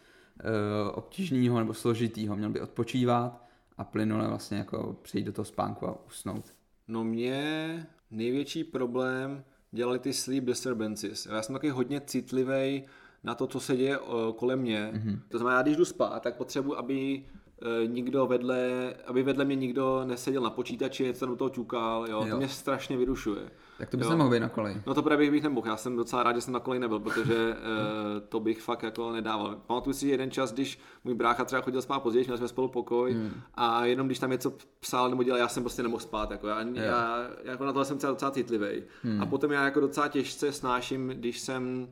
obtížného 0.93 1.59
nebo 1.59 1.73
složitýho. 1.73 2.35
Měl 2.35 2.49
by 2.49 2.61
odpočívat 2.61 3.45
a 3.77 3.83
plynule 3.83 4.27
vlastně 4.27 4.57
jako 4.57 4.95
přijít 5.01 5.23
do 5.23 5.33
toho 5.33 5.45
spánku 5.45 5.87
a 5.87 6.05
usnout. 6.07 6.45
No 6.87 7.03
mě 7.03 7.87
největší 8.11 8.63
problém 8.63 9.43
dělali 9.71 9.99
ty 9.99 10.13
sleep 10.13 10.43
disturbances. 10.43 11.25
Já 11.25 11.41
jsem 11.41 11.53
taky 11.53 11.69
hodně 11.69 12.01
citlivý 12.01 12.83
na 13.23 13.35
to, 13.35 13.47
co 13.47 13.59
se 13.59 13.77
děje 13.77 13.99
eh, 13.99 14.33
kolem 14.35 14.59
mě. 14.59 14.91
Mm-hmm. 14.93 15.19
To 15.29 15.37
znamená, 15.37 15.61
když 15.61 15.77
jdu 15.77 15.85
spát, 15.85 16.23
tak 16.23 16.37
potřebuji, 16.37 16.77
aby 16.77 17.23
Eh, 17.23 17.40
nikdo 17.85 18.27
vedle, 18.27 18.93
aby 19.07 19.23
vedle 19.23 19.45
mě 19.45 19.55
nikdo 19.55 20.01
neseděl 20.05 20.41
na 20.41 20.49
počítači, 20.49 21.13
co 21.13 21.25
do 21.25 21.35
toho 21.35 21.49
čukal, 21.49 22.05
jo, 22.09 22.23
jo. 22.25 22.31
to 22.31 22.37
mě 22.37 22.47
strašně 22.47 22.97
vyrušuje. 22.97 23.41
Tak 23.77 23.89
to 23.89 23.97
by 23.97 24.03
se 24.03 24.15
mohl 24.15 24.29
být 24.29 24.39
na 24.39 24.49
koleji. 24.49 24.81
No 24.87 24.93
to 24.93 25.03
právě 25.03 25.31
bych 25.31 25.43
nemohl, 25.43 25.67
já 25.67 25.77
jsem 25.77 25.95
docela 25.95 26.23
rád, 26.23 26.35
že 26.35 26.41
jsem 26.41 26.53
na 26.53 26.59
koleji 26.59 26.79
nebyl, 26.79 26.99
protože 26.99 27.49
uh, 27.49 28.27
to 28.29 28.39
bych 28.39 28.61
fakt 28.61 28.83
jako 28.83 29.11
nedával. 29.11 29.55
Pamatuju 29.67 29.93
si 29.93 30.07
jeden 30.07 30.31
čas, 30.31 30.53
když 30.53 30.79
můj 31.03 31.13
brácha 31.13 31.45
třeba 31.45 31.61
chodil 31.61 31.81
spát 31.81 31.99
později, 31.99 32.25
měli 32.25 32.37
jsme 32.37 32.47
spolu 32.47 32.67
pokoj 32.67 33.13
hmm. 33.13 33.31
a 33.55 33.85
jenom 33.85 34.07
když 34.07 34.19
tam 34.19 34.29
něco 34.29 34.53
psal 34.79 35.09
nebo 35.09 35.23
dělal, 35.23 35.39
já 35.39 35.47
jsem 35.47 35.63
prostě 35.63 35.83
nemohl 35.83 36.01
spát, 36.01 36.31
jako 36.31 36.47
já, 36.47 36.63
já 36.73 37.29
jako 37.43 37.65
na 37.65 37.73
to 37.73 37.85
jsem 37.85 37.97
docela 37.97 38.31
citlivý. 38.31 38.83
Hmm. 39.03 39.21
A 39.21 39.25
potom 39.25 39.51
já 39.51 39.65
jako 39.65 39.79
docela 39.79 40.07
těžce 40.07 40.51
snáším, 40.51 41.07
když 41.07 41.39
jsem 41.39 41.87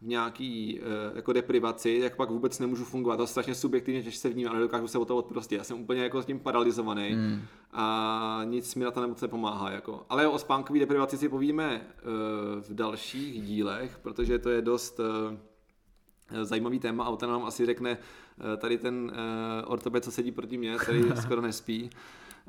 v 0.00 0.06
nějaký 0.06 0.80
uh, 0.80 1.16
jako 1.16 1.32
deprivaci, 1.32 1.98
jak 2.02 2.16
pak 2.16 2.30
vůbec 2.30 2.58
nemůžu 2.58 2.84
fungovat. 2.84 3.16
To 3.16 3.22
je 3.22 3.26
strašně 3.26 3.54
subjektivně, 3.54 4.02
že 4.02 4.12
se 4.12 4.28
vnímám 4.28 4.52
a 4.52 4.56
nedokážu 4.56 4.88
se 4.88 4.98
o 4.98 5.04
to 5.04 5.16
odprostit. 5.16 5.58
Já 5.58 5.64
jsem 5.64 5.80
úplně 5.80 6.02
jako 6.02 6.22
s 6.22 6.26
tím 6.26 6.40
paralizovaný 6.40 7.14
mm. 7.14 7.40
a 7.72 8.40
nic 8.44 8.74
mi 8.74 8.84
na 8.84 8.90
to 8.90 9.00
nemoc 9.00 9.20
nepomáhá. 9.20 9.70
Jako. 9.70 10.06
Ale 10.08 10.28
o 10.28 10.38
spánkové 10.38 10.78
deprivaci 10.78 11.18
si 11.18 11.28
povíme 11.28 11.80
uh, 11.80 12.62
v 12.62 12.74
dalších 12.74 13.42
dílech, 13.42 13.98
protože 14.02 14.38
to 14.38 14.50
je 14.50 14.62
dost 14.62 15.00
uh, 15.00 16.44
zajímavý 16.44 16.78
téma 16.78 17.04
a 17.04 17.26
nám 17.26 17.44
asi 17.44 17.66
řekne 17.66 17.98
tady 18.58 18.78
ten 18.78 19.12
ortoped, 19.66 20.04
co 20.04 20.10
sedí 20.10 20.32
proti 20.32 20.58
mně, 20.58 20.76
který 20.76 21.04
skoro 21.22 21.40
nespí. 21.40 21.90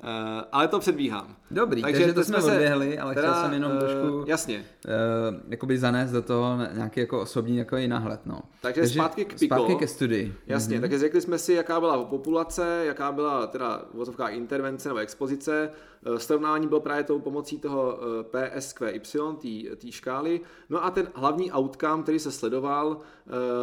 Uh, 0.03 0.43
ale 0.51 0.67
to 0.67 0.79
předbíhám. 0.79 1.35
Dobrý, 1.51 1.81
takže, 1.81 1.99
takže 1.99 2.13
to 2.13 2.23
jsme 2.23 2.41
se, 2.41 2.51
odběhli, 2.51 2.99
ale 2.99 3.15
teda, 3.15 3.31
chtěl 3.31 3.43
jsem 3.43 3.53
jenom 3.53 3.71
uh, 3.71 3.79
trošku 3.79 4.23
jasně. 4.27 4.57
Uh, 4.57 5.41
jakoby 5.49 5.77
zanést 5.77 6.13
do 6.13 6.21
toho 6.21 6.57
nějaký 6.73 6.99
jako 6.99 7.21
osobní 7.21 7.57
jako 7.57 7.77
náhled. 7.87 8.19
No. 8.25 8.41
Takže, 8.61 8.81
takže 8.81 8.93
zpátky 8.93 9.25
k 9.25 9.39
Pico. 9.39 9.55
Zpátky 9.55 9.75
ke 9.75 9.87
studii. 9.87 10.35
Jasně, 10.47 10.77
mm-hmm. 10.77 10.81
takže 10.81 10.99
řekli 10.99 11.21
jsme 11.21 11.37
si, 11.37 11.53
jaká 11.53 11.79
byla 11.79 12.03
populace, 12.03 12.83
jaká 12.85 13.11
byla 13.11 13.47
teda 13.47 13.81
vozovká 13.93 14.27
intervence 14.27 14.89
nebo 14.89 14.99
expozice. 14.99 15.71
Srovnání 16.17 16.67
bylo 16.67 16.79
právě 16.79 17.03
tou 17.03 17.19
pomocí 17.19 17.59
toho 17.59 17.99
PSQY, 18.31 19.69
té 19.77 19.91
škály. 19.91 20.41
No 20.69 20.85
a 20.85 20.91
ten 20.91 21.07
hlavní 21.13 21.51
outcome, 21.51 22.03
který 22.03 22.19
se 22.19 22.31
sledoval, 22.31 22.97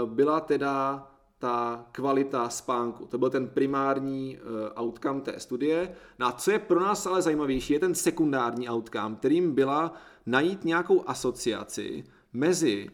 byla 0.05 0.41
teda 0.41 1.07
ta 1.39 1.87
kvalita 1.93 2.49
spánku. 2.49 3.07
To 3.07 3.19
byl 3.19 3.31
ten 3.31 3.49
primární 3.49 4.39
uh, 4.39 4.85
outcome 4.85 5.21
té 5.21 5.41
studie. 5.41 5.97
No 6.19 6.27
a 6.27 6.33
co 6.33 6.51
je 6.51 6.59
pro 6.59 6.81
nás 6.81 7.07
ale 7.07 7.23
zajímavější, 7.23 7.73
je 7.73 7.81
ten 7.81 7.95
sekundární 7.95 8.69
outcome, 8.69 9.17
kterým 9.17 9.55
byla 9.55 9.93
najít 10.27 10.65
nějakou 10.65 11.09
asociaci 11.09 12.05
mezi 12.33 12.91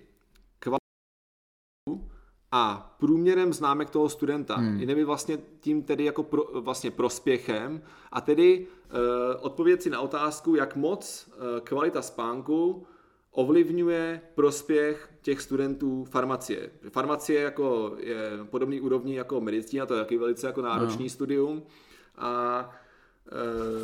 kvalitou 0.59 2.09
a 2.53 2.95
průměrem 2.99 3.53
známek 3.53 3.91
toho 3.91 4.09
studenta. 4.09 4.57
Hmm. 4.57 4.81
Jinými 4.81 5.05
vlastně 5.05 5.39
tím 5.61 5.83
tedy 5.83 6.05
jako 6.05 6.23
pro, 6.23 6.43
vlastně 6.61 6.91
prospěchem 6.91 7.83
a 8.13 8.21
tedy 8.21 8.67
uh, 8.67 8.97
odpověď 9.41 9.83
si 9.83 9.91
na 9.91 10.01
otázku, 10.01 10.55
jak 10.55 10.77
moc 10.77 11.29
uh, 11.29 11.61
kvalita 11.61 12.03
spánku 12.03 12.87
ovlivňuje 13.33 14.21
prospěch 14.35 15.09
těch 15.23 15.41
studentů 15.41 16.05
farmacie. 16.05 16.71
Farmacie 16.89 17.41
jako 17.41 17.97
je 17.99 18.31
podobný 18.51 18.81
úrovni 18.81 19.17
jako 19.17 19.41
medicína, 19.41 19.87
to 19.87 19.95
je 19.95 20.01
taky 20.01 20.19
velice 20.19 20.47
jako 20.47 20.63
náročný 20.63 21.05
no. 21.05 21.11
studium. 21.11 21.63
A 22.19 22.71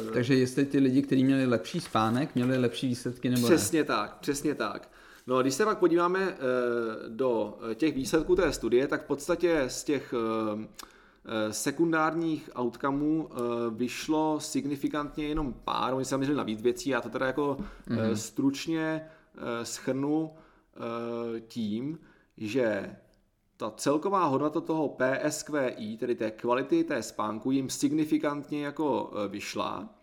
e, 0.09 0.13
takže 0.13 0.35
jestli 0.35 0.67
ty 0.67 0.79
lidi, 0.79 1.03
kteří 1.03 1.25
měli 1.25 1.47
lepší 1.47 1.81
spánek, 1.81 2.35
měli 2.35 2.59
lepší 2.59 2.89
výsledky 2.89 3.31
nebo 3.31 3.47
Přesně 3.47 3.81
ne? 3.81 3.85
tak, 3.85 4.19
přesně 4.19 4.55
tak. 4.55 4.91
No 5.27 5.37
a 5.37 5.43
když 5.43 5.55
se 5.55 5.65
pak 5.65 5.79
podíváme 5.79 6.21
e, 6.21 6.37
do 7.09 7.59
těch 7.75 7.95
výsledků 7.95 8.37
té 8.37 8.53
studie, 8.53 8.89
tak 8.89 9.05
v 9.05 9.07
podstatě 9.07 9.65
z 9.69 9.85
těch 9.85 10.15
e, 10.15 11.53
sekundárních 11.53 12.51
outcomeů 12.59 13.29
vyšlo 13.71 14.41
signifikantně 14.41 15.29
jenom 15.29 15.55
pár, 15.65 15.95
oni 15.95 16.05
se 16.05 16.11
zaměřili 16.11 16.37
na 16.39 16.43
víc 16.43 16.63
věcí, 16.63 16.91
já 16.91 17.01
to 17.01 17.09
teda 17.09 17.27
jako 17.27 17.57
mm-hmm. 17.89 18.13
stručně 18.13 19.09
schrnu 19.63 20.31
eh, 20.35 21.41
tím, 21.41 21.99
že 22.37 22.97
ta 23.57 23.71
celková 23.71 24.25
hodnota 24.25 24.61
toho 24.61 24.89
PSQI, 24.89 25.97
tedy 25.97 26.15
té 26.15 26.31
kvality 26.31 26.85
té 26.85 27.03
spánku, 27.03 27.51
jim 27.51 27.71
signifikantně 27.71 28.65
jako 28.65 29.13
eh, 29.13 29.29
vyšla. 29.29 29.95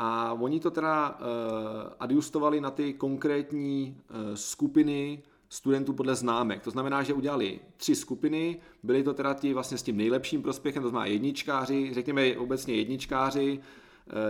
A 0.00 0.32
oni 0.32 0.60
to 0.60 0.70
teda 0.70 1.18
adjustovali 2.00 2.60
na 2.60 2.70
ty 2.70 2.94
konkrétní 2.94 4.00
skupiny 4.34 5.22
studentů 5.48 5.92
podle 5.92 6.14
známek. 6.14 6.62
To 6.62 6.70
znamená, 6.70 7.02
že 7.02 7.14
udělali 7.14 7.60
tři 7.76 7.94
skupiny, 7.94 8.60
byly 8.82 9.02
to 9.02 9.14
teda 9.14 9.34
ti 9.34 9.54
vlastně 9.54 9.78
s 9.78 9.82
tím 9.82 9.96
nejlepším 9.96 10.42
prospěchem, 10.42 10.82
to 10.82 10.88
znamená 10.88 11.06
jedničkáři, 11.06 11.94
řekněme 11.94 12.36
obecně 12.36 12.74
jedničkáři, 12.74 13.60
Eh, 13.60 13.62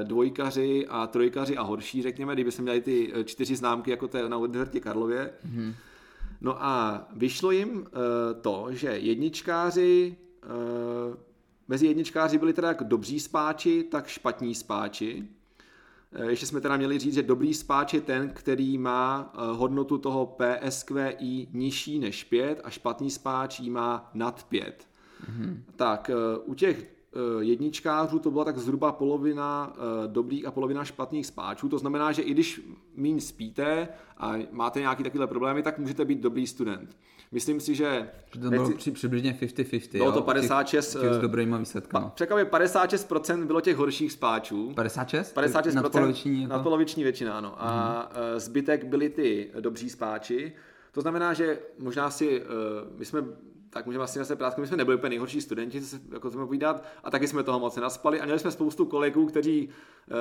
dvojkaři 0.03 0.87
a 0.89 1.07
trojkaři 1.07 1.57
a 1.57 1.63
horší, 1.63 2.03
řekněme, 2.03 2.35
kdyby 2.35 2.53
se 2.53 2.63
měli 2.63 2.81
ty 2.81 3.13
eh, 3.15 3.25
čtyři 3.25 3.57
známky 3.57 3.91
jako 3.91 4.09
té 4.09 4.29
na 4.29 4.37
Univerzitě 4.37 4.81
Karlově. 4.81 5.31
Mm-hmm. 5.47 5.75
No 6.41 6.65
a 6.65 7.07
vyšlo 7.17 7.51
jim 7.51 7.71
uh, 7.71 7.85
to, 8.41 8.67
že 8.71 8.89
jedničkáři, 8.89 10.17
mezi 11.69 11.87
jedničkáři 11.87 12.39
byli 12.39 12.53
teda 12.53 12.69
jak 12.69 12.83
dobří 12.83 13.21
spáči, 13.21 13.83
tak 13.83 14.07
špatní 14.07 14.55
spáči. 14.55 15.29
Ještě 16.29 16.47
jsme 16.47 16.61
teda 16.61 16.77
měli 16.77 16.99
říct, 16.99 17.15
že 17.15 17.23
dobrý 17.23 17.55
spáč 17.55 17.95
je 17.95 18.01
ten, 18.01 18.31
který 18.35 18.79
má 18.79 19.33
hodnotu 19.53 19.99
toho 19.99 20.27
PSQI 20.27 21.49
nižší 21.53 21.99
než 21.99 22.25
5 22.25 22.61
a 22.65 22.71
špatný 22.71 23.11
spáč 23.11 23.61
ji 23.61 23.71
má 23.71 24.11
nad 24.15 24.43
5. 24.43 24.89
Mm-hmm. 25.27 25.57
Tak 25.77 26.11
u 26.45 26.55
těch 26.55 26.98
Eh, 26.98 26.98
jedničkářů 27.41 28.19
to 28.19 28.31
byla 28.31 28.45
tak 28.45 28.59
zhruba 28.59 28.93
polovina 28.93 29.73
eh, 29.75 30.09
dobrých 30.09 30.47
a 30.47 30.51
polovina 30.51 30.85
špatných 30.85 31.27
spáčů. 31.27 31.69
To 31.69 31.79
znamená, 31.79 32.13
že 32.13 32.23
i 32.23 32.31
když 32.31 32.61
méně 32.97 33.21
spíte 33.21 33.89
a 34.19 34.35
máte 34.51 34.81
nějaké 34.81 35.03
takové 35.03 35.27
problémy, 35.27 35.63
tak 35.63 35.79
můžete 35.79 36.05
být 36.05 36.21
dobrý 36.21 36.47
student. 36.47 36.97
Myslím 37.33 37.61
si, 37.61 37.75
že... 37.75 38.11
To 38.31 38.39
bylo 38.39 38.71
při, 38.71 38.91
přibližně 38.91 39.39
50-50. 39.41 39.99
Bylo 39.99 40.13
to 40.13 40.23
56... 40.23 40.93
Těch, 40.93 41.03
těch 41.03 41.13
s 41.13 41.17
eh, 41.17 41.21
dobrýma 41.21 41.59
výsledkama. 41.59 42.09
Překvapě 42.09 42.45
56% 42.45 43.47
bylo 43.47 43.61
těch 43.61 43.77
horších 43.77 44.13
spáčů. 44.13 44.73
56? 44.75 45.37
56%. 45.37 45.75
Nadpoloviční, 45.75 46.43
jako? 46.43 46.53
nadpoloviční 46.53 47.03
většina, 47.03 47.39
ano. 47.39 47.55
A 47.59 48.01
mm. 48.35 48.41
zbytek 48.41 48.85
byli 48.85 49.09
ty 49.09 49.51
dobří 49.61 49.91
spáči. 49.91 50.53
To 50.93 51.01
znamená, 51.01 51.35
že 51.35 51.59
možná 51.79 52.11
si, 52.11 52.43
my 52.99 53.05
jsme 53.05 53.25
tak 53.71 53.87
můžeme 53.87 53.99
vlastně 53.99 54.25
se 54.25 54.37
prát, 54.37 54.59
my 54.59 54.67
jsme 54.67 54.77
nebyli 54.77 54.97
úplně 54.97 55.11
nejhorší 55.11 55.41
studenti, 55.41 55.81
se 55.81 56.01
jako 56.13 56.31
jsme 56.31 56.47
povídat, 56.47 56.85
a 57.05 57.11
taky 57.11 57.29
jsme 57.29 57.43
toho 57.43 57.61
moc 57.61 57.77
nenaspali. 57.77 58.21
A 58.21 58.25
měli 58.25 58.39
jsme 58.39 58.51
spoustu 58.51 58.87
kolegů, 58.87 59.27
kteří, 59.27 59.69
eh, 60.11 60.15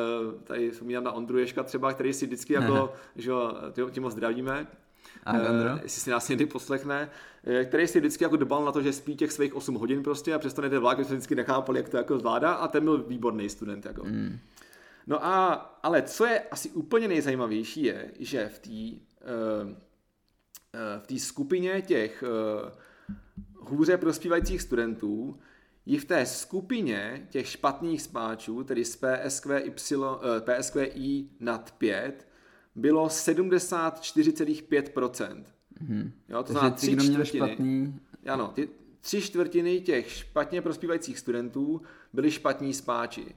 tady 0.44 0.72
vzpomínám 0.72 1.04
na 1.04 1.12
Ondru 1.12 1.38
Ješka 1.38 1.64
třeba, 1.64 1.94
který 1.94 2.14
si 2.14 2.26
vždycky 2.26 2.54
jako, 2.54 2.94
že 3.16 3.32
tím 3.92 4.04
ho 4.04 4.10
zdravíme, 4.10 4.68
a? 5.26 5.34
Uh, 5.34 5.80
jestli 5.84 6.02
si 6.02 6.10
nás 6.10 6.30
někdy 6.30 6.46
poslechne, 6.46 7.10
eh, 7.44 7.66
který 7.66 7.88
si 7.88 8.00
vždycky 8.00 8.24
jako 8.24 8.36
dbal 8.36 8.66
na 8.66 8.72
to, 8.72 8.82
že 8.82 8.94
spí 8.94 9.16
těch 9.16 9.32
svých 9.32 9.56
8 9.56 9.76
hodin 9.76 10.04
prostě 10.04 10.34
a 10.34 10.40
přesto 10.40 10.62
nejde 10.62 10.80
vlak, 10.80 10.98
jsme 10.98 11.16
vždycky 11.16 11.36
nechápali, 11.36 11.80
jak 11.80 11.90
to 11.90 11.98
jako 11.98 12.20
zvládá 12.20 12.54
a 12.54 12.68
ten 12.68 12.84
byl 12.84 13.04
výborný 13.04 13.50
student. 13.50 13.86
Jako. 13.86 14.04
Mm. 14.04 14.40
No 15.08 15.26
a, 15.26 15.54
ale 15.84 16.02
co 16.02 16.26
je 16.26 16.40
asi 16.40 16.70
úplně 16.70 17.08
nejzajímavější 17.08 17.84
je, 17.84 18.12
že 18.20 18.50
v 18.50 18.60
té 18.60 19.00
uh, 19.32 19.72
v 21.00 21.08
té 21.08 21.20
skupině 21.20 21.82
těch 21.82 22.24
uh, 22.24 22.70
hůře 23.70 23.98
prospívajících 23.98 24.62
studentů 24.62 25.40
ji 25.86 25.98
v 25.98 26.06
té 26.06 26.26
skupině 26.26 27.28
těch 27.30 27.48
špatných 27.48 28.02
spáčů, 28.02 28.64
tedy 28.64 28.86
z 28.86 28.96
PSQY, 28.96 29.72
PSQI 30.40 31.30
nad 31.40 31.72
5, 31.72 32.28
bylo 32.76 33.08
74,5%. 33.08 35.44
Mm-hmm. 35.84 36.12
Jo, 36.30 36.44
to 36.44 36.52
znamená 36.52 36.76
tři 36.76 36.98
čtvrtiny. 36.98 37.26
Špatný... 37.26 38.00
Ano, 38.28 38.52
ty 38.56 38.70
tři 39.02 39.22
čtvrtiny 39.22 39.82
těch 39.82 40.12
špatně 40.12 40.62
prospívajících 40.62 41.20
studentů 41.20 41.82
byli 42.14 42.32
špatní 42.32 42.74
spáči. 42.74 43.36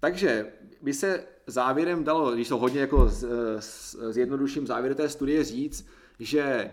Takže 0.00 0.52
by 0.82 0.92
se 0.92 1.24
závěrem 1.46 2.04
dalo, 2.04 2.34
když 2.34 2.48
to 2.48 2.58
hodně 2.58 2.80
jako 2.80 3.08
z, 3.08 3.26
z, 3.58 3.96
zjednoduším 4.10 4.66
závěr 4.66 4.94
té 4.94 5.08
studie 5.08 5.44
říct, 5.44 5.86
že 6.18 6.42
Eh, 6.52 6.70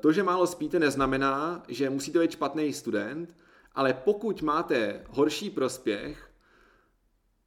to, 0.00 0.12
že 0.12 0.22
málo 0.22 0.46
spíte, 0.46 0.78
neznamená, 0.78 1.62
že 1.68 1.90
musíte 1.90 2.18
být 2.18 2.30
špatný 2.30 2.72
student, 2.72 3.36
ale 3.74 3.94
pokud 3.94 4.42
máte 4.42 5.00
horší 5.08 5.50
prospěch, 5.50 6.30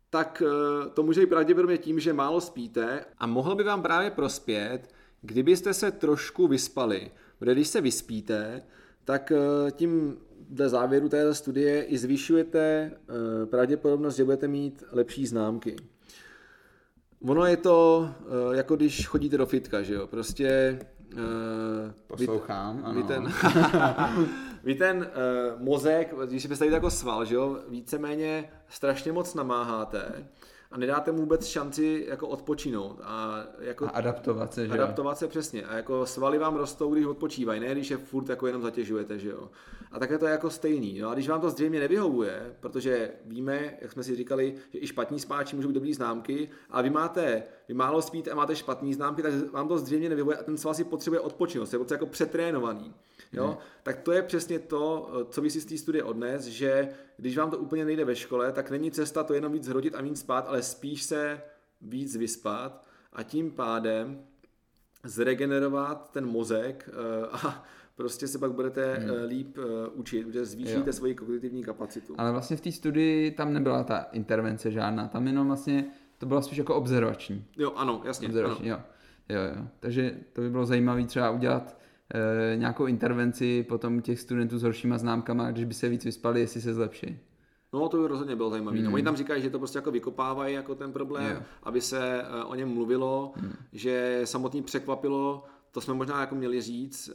tak 0.09 0.43
eh, 0.45 0.89
to 0.89 1.03
může 1.03 1.21
být 1.21 1.29
pravděpodobně 1.29 1.77
tím, 1.77 1.99
že 1.99 2.13
málo 2.13 2.41
spíte 2.41 3.05
a 3.17 3.27
mohl 3.27 3.55
by 3.55 3.63
vám 3.63 3.81
právě 3.81 4.11
prospět, 4.11 4.89
kdybyste 5.21 5.73
se 5.73 5.91
trošku 5.91 6.47
vyspali. 6.47 7.11
Protože 7.39 7.53
když 7.53 7.67
se 7.67 7.81
vyspíte, 7.81 8.63
tak 9.05 9.31
eh, 9.31 9.71
tím 9.71 10.17
dle 10.49 10.69
závěru 10.69 11.09
té 11.09 11.33
studie 11.33 11.83
i 11.83 11.97
zvyšujete 11.97 12.91
pravděpodobnost, 13.45 14.15
že 14.15 14.23
budete 14.23 14.47
mít 14.47 14.83
lepší 14.91 15.27
známky. 15.27 15.75
Ono 17.21 17.45
je 17.45 17.57
to 17.57 18.09
jako 18.51 18.75
když 18.75 19.07
chodíte 19.07 19.37
do 19.37 19.45
fitka, 19.45 19.81
že 19.81 19.93
jo? 19.93 20.07
Prostě 20.07 20.79
Uh, 21.13 21.91
Poslouchám, 22.07 22.77
vy, 22.77 22.83
ano. 22.83 22.93
Vy 23.01 23.03
ten, 23.03 23.33
vy 24.63 24.75
ten 24.75 24.97
uh, 24.97 25.61
mozek, 25.61 26.13
když 26.25 26.41
si 26.41 26.47
představíte 26.47 26.75
jako 26.75 26.91
sval, 26.91 27.25
že 27.25 27.35
jo, 27.35 27.59
víceméně 27.69 28.49
strašně 28.69 29.11
moc 29.11 29.33
namáháte 29.33 30.25
a 30.71 30.77
nedáte 30.77 31.11
mu 31.11 31.17
vůbec 31.17 31.45
šanci 31.45 32.05
jako 32.09 32.27
odpočinout. 32.27 32.99
A, 33.03 33.43
jako, 33.59 33.85
a 33.85 33.89
adaptovat 33.89 34.53
se, 34.53 34.67
že 34.67 34.73
Adaptovat 34.73 35.17
se 35.17 35.27
přesně. 35.27 35.65
A 35.65 35.75
jako 35.75 36.05
svaly 36.05 36.37
vám 36.37 36.55
rostou, 36.55 36.93
když 36.93 37.05
odpočívají, 37.05 37.59
ne 37.59 37.71
když 37.71 37.91
je 37.91 37.97
furt 37.97 38.29
jako 38.29 38.47
jenom 38.47 38.61
zatěžujete, 38.61 39.19
že 39.19 39.29
jo. 39.29 39.49
A 39.91 39.99
také 39.99 40.17
to 40.17 40.25
je 40.25 40.31
jako 40.31 40.49
stejný. 40.49 40.99
No 40.99 41.09
a 41.09 41.13
když 41.13 41.29
vám 41.29 41.41
to 41.41 41.49
zřejmě 41.49 41.79
nevyhovuje, 41.79 42.55
protože 42.59 43.11
víme, 43.25 43.77
jak 43.81 43.91
jsme 43.91 44.03
si 44.03 44.15
říkali, 44.15 44.55
že 44.73 44.79
i 44.79 44.87
špatní 44.87 45.19
spáči 45.19 45.55
můžou 45.55 45.67
být 45.67 45.73
dobrý 45.73 45.93
známky, 45.93 46.49
a 46.69 46.81
vy 46.81 46.89
máte, 46.89 47.43
vy 47.67 47.73
málo 47.73 48.01
spíte 48.01 48.31
a 48.31 48.35
máte 48.35 48.55
špatné 48.55 48.93
známky, 48.93 49.21
tak 49.21 49.33
vám 49.51 49.67
to 49.67 49.77
zřejmě 49.77 50.09
nevyhovuje 50.09 50.37
a 50.37 50.43
ten 50.43 50.57
sval 50.57 50.73
si 50.73 50.83
potřebuje 50.83 51.19
odpočinout, 51.19 51.73
je 51.73 51.79
jako 51.91 52.05
přetrénovaný. 52.05 52.93
Jo? 53.31 53.45
Hmm. 53.47 53.57
Tak 53.83 53.99
to 53.99 54.11
je 54.11 54.21
přesně 54.21 54.59
to, 54.59 55.11
co 55.29 55.41
by 55.41 55.49
si 55.49 55.61
z 55.61 55.65
té 55.65 55.77
studie 55.77 56.03
odnes, 56.03 56.45
že 56.45 56.89
když 57.17 57.37
vám 57.37 57.51
to 57.51 57.57
úplně 57.57 57.85
nejde 57.85 58.05
ve 58.05 58.15
škole, 58.15 58.51
tak 58.51 58.71
není 58.71 58.91
cesta 58.91 59.23
to 59.23 59.33
jenom 59.33 59.51
víc 59.51 59.63
zhodit 59.63 59.95
a 59.95 60.01
víc 60.01 60.19
spát, 60.19 60.47
ale 60.47 60.61
spíš 60.61 61.03
se 61.03 61.41
víc 61.81 62.15
vyspat 62.15 62.85
a 63.13 63.23
tím 63.23 63.51
pádem 63.51 64.19
zregenerovat 65.03 66.11
ten 66.11 66.25
mozek 66.25 66.89
eh, 66.89 67.27
a 67.31 67.63
prostě 67.95 68.27
se 68.27 68.39
pak 68.39 68.51
budete 68.51 68.93
hmm. 68.93 69.11
líp 69.27 69.57
učit, 69.93 70.23
protože 70.23 70.45
zvýšíte 70.45 70.89
jo. 70.89 70.93
svoji 70.93 71.15
kognitivní 71.15 71.63
kapacitu. 71.63 72.15
Ale 72.17 72.31
vlastně 72.31 72.57
v 72.57 72.61
té 72.61 72.71
studii 72.71 73.31
tam 73.31 73.53
nebyla 73.53 73.83
ta 73.83 73.97
intervence 74.11 74.71
žádná, 74.71 75.07
tam 75.07 75.27
jenom 75.27 75.47
vlastně 75.47 75.85
to 76.17 76.25
bylo 76.25 76.41
spíš 76.41 76.57
jako 76.57 76.75
observační. 76.75 77.45
Jo, 77.57 77.73
ano, 77.75 78.01
jasně. 78.05 78.27
Observační, 78.27 78.71
ano. 78.71 78.83
Jo. 79.29 79.37
jo, 79.37 79.55
jo. 79.55 79.67
Takže 79.79 80.17
to 80.33 80.41
by 80.41 80.49
bylo 80.49 80.65
zajímavé 80.65 81.05
třeba 81.05 81.29
udělat 81.29 81.79
e, 82.13 82.57
nějakou 82.57 82.85
intervenci 82.85 83.63
potom 83.63 84.01
těch 84.01 84.19
studentů 84.19 84.57
s 84.57 84.63
horšíma 84.63 84.97
známkama, 84.97 85.51
když 85.51 85.65
by 85.65 85.73
se 85.73 85.89
víc 85.89 86.05
vyspali, 86.05 86.39
jestli 86.39 86.61
se 86.61 86.73
zlepší. 86.73 87.19
No, 87.73 87.89
to 87.89 87.97
by 87.97 88.07
rozhodně 88.07 88.35
bylo 88.35 88.49
zajímavé. 88.49 88.77
Hmm. 88.77 88.85
No, 88.85 88.93
oni 88.93 89.03
tam 89.03 89.15
říkají, 89.15 89.41
že 89.41 89.49
to 89.49 89.59
prostě 89.59 89.77
jako 89.77 89.91
vykopávají 89.91 90.55
jako 90.55 90.75
ten 90.75 90.91
problém, 90.91 91.35
jo. 91.35 91.41
aby 91.63 91.81
se 91.81 92.21
e, 92.21 92.43
o 92.43 92.55
něm 92.55 92.69
mluvilo, 92.69 93.33
hmm. 93.35 93.53
že 93.71 94.21
samotný 94.23 94.61
překvapilo, 94.61 95.43
to 95.71 95.81
jsme 95.81 95.93
možná 95.93 96.21
jako 96.21 96.35
měli 96.35 96.61
říct, 96.61 97.09
e, 97.09 97.13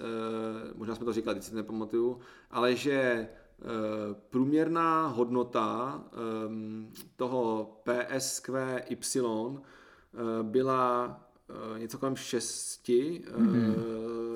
možná 0.74 0.94
jsme 0.94 1.04
to 1.04 1.12
říkali, 1.12 1.34
teď 1.34 1.44
si 1.44 1.54
nepamatuju, 1.54 2.18
ale 2.50 2.76
že 2.76 3.28
Eh, 3.64 4.14
průměrná 4.30 5.06
hodnota 5.06 6.00
ehm, 6.46 6.92
toho 7.16 7.70
PSQY 7.84 9.20
eh, 9.20 10.42
byla 10.42 11.20
eh, 11.50 11.78
něco 11.78 11.98
kolem 11.98 12.16
6. 12.16 12.88
Mm-hmm. 12.88 13.74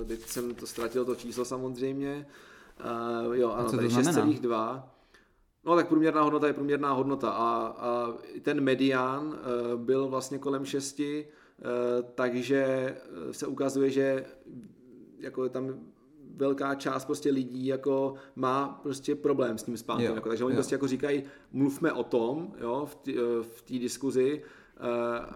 Teď 0.06 0.20
jsem 0.20 0.54
to 0.54 0.66
ztratil, 0.66 1.04
to 1.04 1.14
číslo 1.14 1.44
samozřejmě. 1.44 2.26
Jo, 3.32 3.50
ano, 3.50 3.70
tady 3.70 3.88
6,2. 3.88 4.82
No 5.64 5.76
tak 5.76 5.88
průměrná 5.88 6.22
hodnota 6.22 6.46
je 6.46 6.52
průměrná 6.52 6.92
hodnota 6.92 7.30
a, 7.30 7.66
a 7.78 8.14
ten 8.42 8.60
medián 8.60 9.38
byl 9.76 10.08
vlastně 10.08 10.38
kolem 10.38 10.64
6, 10.64 11.00
takže 12.14 12.96
se 13.30 13.46
ukazuje, 13.46 13.90
že 13.90 14.24
jako 15.18 15.48
tam 15.48 15.74
velká 16.38 16.74
část 16.74 17.04
prostě 17.04 17.30
lidí 17.30 17.66
jako 17.66 18.14
má 18.36 18.80
prostě 18.82 19.14
problém 19.14 19.58
s 19.58 19.62
tím 19.62 19.76
spánkem. 19.76 20.06
Jo, 20.06 20.14
jako, 20.14 20.28
takže 20.28 20.44
oni 20.44 20.54
jo. 20.54 20.56
prostě 20.56 20.74
jako 20.74 20.86
říkají, 20.86 21.22
mluvme 21.52 21.92
o 21.92 22.04
tom 22.04 22.52
jo, 22.60 22.88
v 23.42 23.62
té 23.62 23.78
diskuzi, 23.78 24.42
uh, 24.80 25.26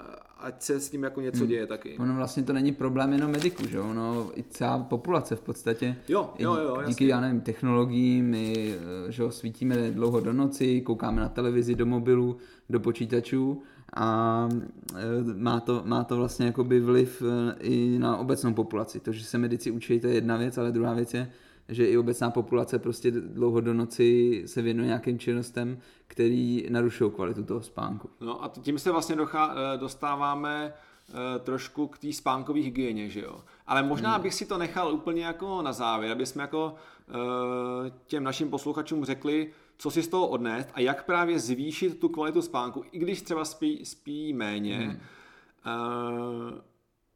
ať 0.43 0.63
se 0.63 0.81
s 0.81 0.91
tím 0.91 1.03
jako 1.03 1.21
něco 1.21 1.39
hmm. 1.39 1.49
děje 1.49 1.67
taky. 1.67 1.99
Ono 1.99 2.15
vlastně 2.15 2.43
to 2.43 2.53
není 2.53 2.73
problém 2.73 3.13
jenom 3.13 3.31
mediků, 3.31 3.69
že 3.69 3.81
ono 3.81 4.31
i 4.35 4.43
celá 4.43 4.79
populace 4.79 5.37
v 5.37 5.41
podstatě. 5.41 5.97
Jo, 6.09 6.31
jo, 6.39 6.55
jo, 6.55 6.77
Díky, 6.79 6.89
díky, 6.89 7.07
já 7.07 7.21
nevím, 7.21 7.41
technologiím, 7.41 8.27
my, 8.27 8.75
že 9.09 9.23
svítíme 9.31 9.91
dlouho 9.91 10.21
do 10.21 10.33
noci, 10.33 10.81
koukáme 10.81 11.21
na 11.21 11.29
televizi, 11.29 11.75
do 11.75 11.87
mobilu, 11.87 12.37
do 12.71 12.81
počítačů 12.81 13.63
a 13.97 14.49
eh, 14.97 15.35
má 15.37 15.61
to, 15.61 15.83
má 15.85 16.05
to 16.05 16.17
vlastně 16.17 16.47
jakoby 16.47 16.81
vliv 16.81 17.23
i 17.61 17.99
na 17.99 18.17
obecnou 18.17 18.55
populaci. 18.55 19.01
To, 19.01 19.13
že 19.13 19.25
se 19.25 19.39
medici 19.39 19.71
učí, 19.71 20.01
to 20.01 20.07
je 20.07 20.15
jedna 20.15 20.37
věc, 20.37 20.59
ale 20.59 20.73
druhá 20.73 20.95
věc 20.95 21.15
je, 21.15 21.31
že 21.73 21.87
i 21.87 21.99
obecná 21.99 22.31
populace 22.31 22.79
prostě 22.79 23.11
dlouho 23.11 23.61
do 23.61 23.75
noci 23.75 24.43
se 24.47 24.63
věnuje 24.63 24.87
nějakým 24.87 25.19
činnostem, 25.19 25.79
který 26.07 26.67
narušují 26.71 27.11
kvalitu 27.11 27.45
toho 27.45 27.63
spánku. 27.63 28.11
No 28.21 28.45
a 28.45 28.49
tím 28.49 28.79
se 28.79 28.91
vlastně 28.91 29.17
dochá, 29.17 29.55
eh, 29.55 29.79
dostáváme 29.79 30.73
eh, 30.75 31.39
trošku 31.39 31.87
k 31.87 31.99
té 31.99 32.13
spánkové 32.13 32.61
hygieně, 32.61 33.09
že 33.09 33.21
jo. 33.21 33.41
Ale 33.67 33.83
možná 33.83 34.13
hmm. 34.13 34.23
bych 34.23 34.35
si 34.35 34.47
to 34.47 34.59
nechal 34.59 34.93
úplně 34.93 35.25
jako 35.25 35.63
na 35.63 35.73
závěr, 35.73 36.13
aby 36.13 36.27
jsme 36.27 36.43
jako 36.43 36.75
eh, 37.09 37.93
těm 38.07 38.25
našim 38.25 38.51
posluchačům 38.51 39.05
řekli, 39.05 39.51
co 39.79 39.91
si 39.91 40.03
z 40.03 40.09
toho 40.09 40.29
odnést 40.29 40.69
a 40.75 40.81
jak 40.81 41.07
právě 41.07 41.39
zvýšit 41.39 42.01
tu 42.01 42.09
kvalitu 42.09 42.43
spánku, 42.43 42.85
i 42.93 42.99
když 42.99 43.23
třeba 43.23 43.45
spí, 43.45 43.85
spí 43.85 44.33
méně, 44.33 44.79
hmm. 44.79 45.01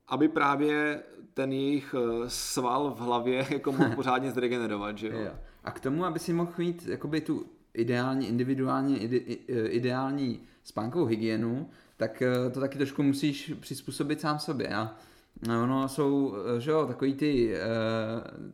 Aby 0.08 0.28
právě 0.28 1.02
ten 1.36 1.52
jejich 1.52 1.94
eh, 1.98 2.30
sval 2.30 2.90
v 2.90 3.00
hlavě 3.00 3.46
jako 3.50 3.72
mohl 3.72 3.90
pořádně 3.94 4.30
zregenerovat, 4.30 4.98
že 4.98 5.08
jo? 5.08 5.30
A 5.64 5.70
k 5.70 5.80
tomu, 5.80 6.04
aby 6.04 6.18
si 6.18 6.32
mohl 6.32 6.52
mít 6.58 6.86
jakoby 6.86 7.20
tu 7.20 7.46
ideální, 7.75 8.28
individuálně 8.28 8.98
ide, 8.98 9.16
eh, 9.48 9.68
ideální 9.68 10.40
spánkovou 10.64 11.04
hygienu, 11.04 11.68
tak 11.96 12.22
eh, 12.22 12.50
to 12.50 12.60
taky 12.60 12.78
trošku 12.78 13.02
musíš 13.02 13.52
přizpůsobit 13.61 14.20
sám 14.20 14.38
sobě. 14.38 14.74
A 14.74 14.96
ono 15.48 15.88
jsou, 15.88 16.35
že 16.59 16.70
jo, 16.70 16.87
takový 16.87 17.14
ty, 17.14 17.54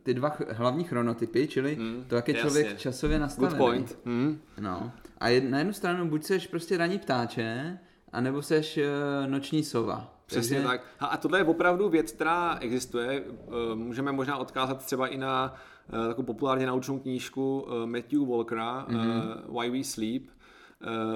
ty 0.03 0.13
dva 0.13 0.37
hlavní 0.49 0.83
chronotypy, 0.83 1.47
čili 1.47 1.75
mm, 1.75 2.03
to, 2.07 2.15
jak 2.15 2.27
je 2.27 2.33
člověk 2.33 2.65
jasně. 2.65 2.79
časově 2.79 3.19
nastavený. 3.19 3.57
Good 3.57 3.67
point. 3.67 3.97
Mm. 4.05 4.39
No. 4.59 4.91
A 5.19 5.41
na 5.49 5.57
jednu 5.57 5.73
stranu 5.73 6.09
buď 6.09 6.23
seš 6.23 6.47
prostě 6.47 6.77
ranní 6.77 6.99
ptáče, 6.99 7.79
anebo 8.13 8.41
seš 8.41 8.79
noční 9.27 9.63
sova. 9.63 10.13
Přesně 10.25 10.55
Takže... 10.55 10.67
tak. 10.67 10.81
A 10.99 11.17
tohle 11.17 11.39
je 11.39 11.43
opravdu 11.43 11.89
věc, 11.89 12.11
která 12.11 12.57
existuje. 12.61 13.23
Eh, 13.23 13.75
můžeme 13.75 14.11
možná 14.11 14.37
odkázat 14.37 14.85
třeba 14.85 15.07
i 15.07 15.17
na 15.17 15.55
eh, 15.87 16.07
takovou 16.07 16.25
populárně 16.25 16.65
naučnou 16.65 16.99
knížku 16.99 17.67
eh, 17.67 17.85
Matthew 17.85 18.29
Walkera 18.29 18.85
mm-hmm. 18.89 19.59
Why 19.59 19.69
We 19.69 19.83
Sleep, 19.83 20.23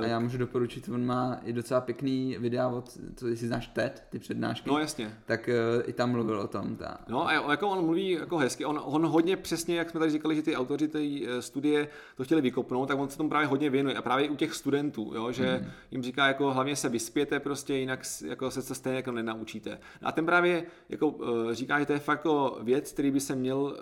a 0.02 0.06
já 0.06 0.20
můžu 0.20 0.38
doporučit, 0.38 0.90
on 0.90 1.06
má 1.06 1.40
i 1.44 1.54
docela 1.54 1.82
pěkný 1.82 2.38
videa 2.40 2.68
od, 2.68 2.98
co 3.16 3.28
jestli 3.28 3.48
znáš 3.48 3.68
TED, 3.68 4.04
ty 4.10 4.20
přednášky. 4.20 4.70
No 4.70 4.80
jasně. 4.80 5.18
Tak 5.26 5.50
uh, 5.50 5.90
i 5.90 5.94
tam 5.94 6.12
mluvil 6.12 6.40
o 6.40 6.48
tom. 6.48 6.76
Ta. 6.76 6.98
No 7.08 7.28
a 7.28 7.34
jako 7.34 7.70
on 7.70 7.86
mluví 7.86 8.12
jako 8.12 8.38
hezky, 8.38 8.66
on, 8.66 8.82
on 8.84 9.06
hodně 9.06 9.38
přesně, 9.38 9.78
jak 9.78 9.90
jsme 9.90 10.00
tady 10.00 10.12
říkali, 10.12 10.36
že 10.36 10.42
ty 10.42 10.56
autoři 10.56 10.88
té 10.88 11.00
eh, 11.00 11.42
studie 11.42 11.88
to 12.18 12.24
chtěli 12.24 12.42
vykopnout, 12.42 12.88
tak 12.88 13.00
on 13.00 13.10
se 13.10 13.18
tomu 13.18 13.30
právě 13.30 13.48
hodně 13.48 13.70
věnuje. 13.70 13.96
A 13.96 14.02
právě 14.02 14.30
u 14.30 14.36
těch 14.36 14.54
studentů, 14.54 15.12
jo, 15.16 15.32
že 15.32 15.60
mm. 15.64 15.72
jim 15.92 16.04
říká, 16.04 16.28
jako 16.28 16.54
hlavně 16.54 16.76
se 16.76 16.90
vyspěte 16.90 17.40
prostě, 17.40 17.74
jinak 17.74 18.00
jako 18.26 18.52
se 18.52 18.68
to 18.68 18.76
stejně 18.76 18.96
jako 18.96 19.12
nenaučíte. 19.12 19.80
A 20.02 20.12
ten 20.12 20.26
právě 20.26 20.64
jako 20.90 21.08
uh, 21.08 21.52
říká, 21.52 21.80
že 21.80 21.86
to 21.86 21.94
je 21.94 22.00
fakt 22.00 22.18
jako 22.18 22.60
věc, 22.62 22.92
který 22.92 23.12
by 23.12 23.20
se 23.20 23.36
měl 23.36 23.58
uh, 23.58 23.74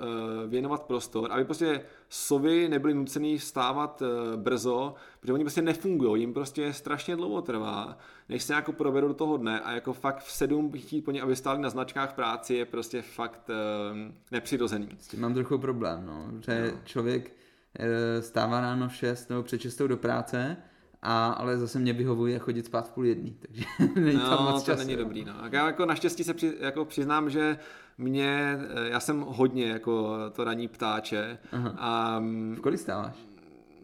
věnovat 0.49 0.83
prostor, 0.83 1.31
aby 1.31 1.45
prostě 1.45 1.81
sovy 2.09 2.69
nebyly 2.69 2.93
nucený 2.93 3.37
vstávat 3.37 4.01
uh, 4.01 4.41
brzo, 4.41 4.95
protože 5.25 5.33
oni 5.33 5.43
prostě 5.43 5.61
nefungují, 5.61 6.21
jim 6.21 6.33
prostě 6.33 6.73
strašně 6.73 7.15
dlouho 7.15 7.41
trvá, 7.41 7.97
než 8.29 8.43
se 8.43 8.53
jako 8.53 8.73
provedou 8.73 9.07
do 9.07 9.13
toho 9.13 9.37
dne 9.37 9.59
a 9.59 9.71
jako 9.71 9.93
fakt 9.93 10.23
v 10.23 10.31
sedm 10.31 10.71
chtít 10.71 11.01
po 11.01 11.11
ně, 11.11 11.21
aby 11.21 11.35
stáli 11.35 11.61
na 11.61 11.69
značkách 11.69 12.13
práci 12.13 12.53
je 12.53 12.65
prostě 12.65 13.01
fakt 13.01 13.49
uh, 13.49 13.97
nepřirozený. 14.31 14.89
S 14.99 15.07
tím 15.07 15.21
mám 15.21 15.33
trochu 15.33 15.57
problém, 15.57 16.05
no, 16.05 16.27
že 16.41 16.71
no. 16.71 16.79
člověk 16.83 17.31
uh, 17.79 17.85
stává 18.23 18.61
ráno 18.61 18.89
v 18.89 18.95
6 18.95 19.29
nebo 19.29 19.43
před 19.43 19.61
6 19.61 19.81
do 19.81 19.97
práce, 19.97 20.57
a, 21.01 21.27
ale 21.27 21.57
zase 21.57 21.79
mě 21.79 21.93
vyhovuje 21.93 22.39
chodit 22.39 22.65
spát 22.65 22.87
v 22.87 22.91
půl 22.91 23.05
jedný, 23.05 23.37
takže 23.39 23.63
není 23.95 24.17
no, 24.17 24.29
tam 24.29 24.43
moc 24.43 24.63
to 24.63 24.75
není 24.75 24.95
dobrý, 24.95 25.25
no. 25.25 25.33
Já 25.51 25.65
jako 25.65 25.85
naštěstí 25.85 26.23
se 26.23 26.33
při, 26.33 26.53
jako 26.59 26.85
přiznám, 26.85 27.29
že 27.29 27.57
mě, 27.97 28.57
eh, 28.59 28.89
já 28.89 28.99
jsem 28.99 29.21
hodně 29.21 29.67
jako 29.67 30.15
to 30.31 30.43
raní 30.43 30.67
ptáče. 30.67 31.37
Aha. 31.51 31.75
A, 31.77 32.19
v 32.55 32.59
kolik 32.61 32.79
stáváš? 32.79 33.34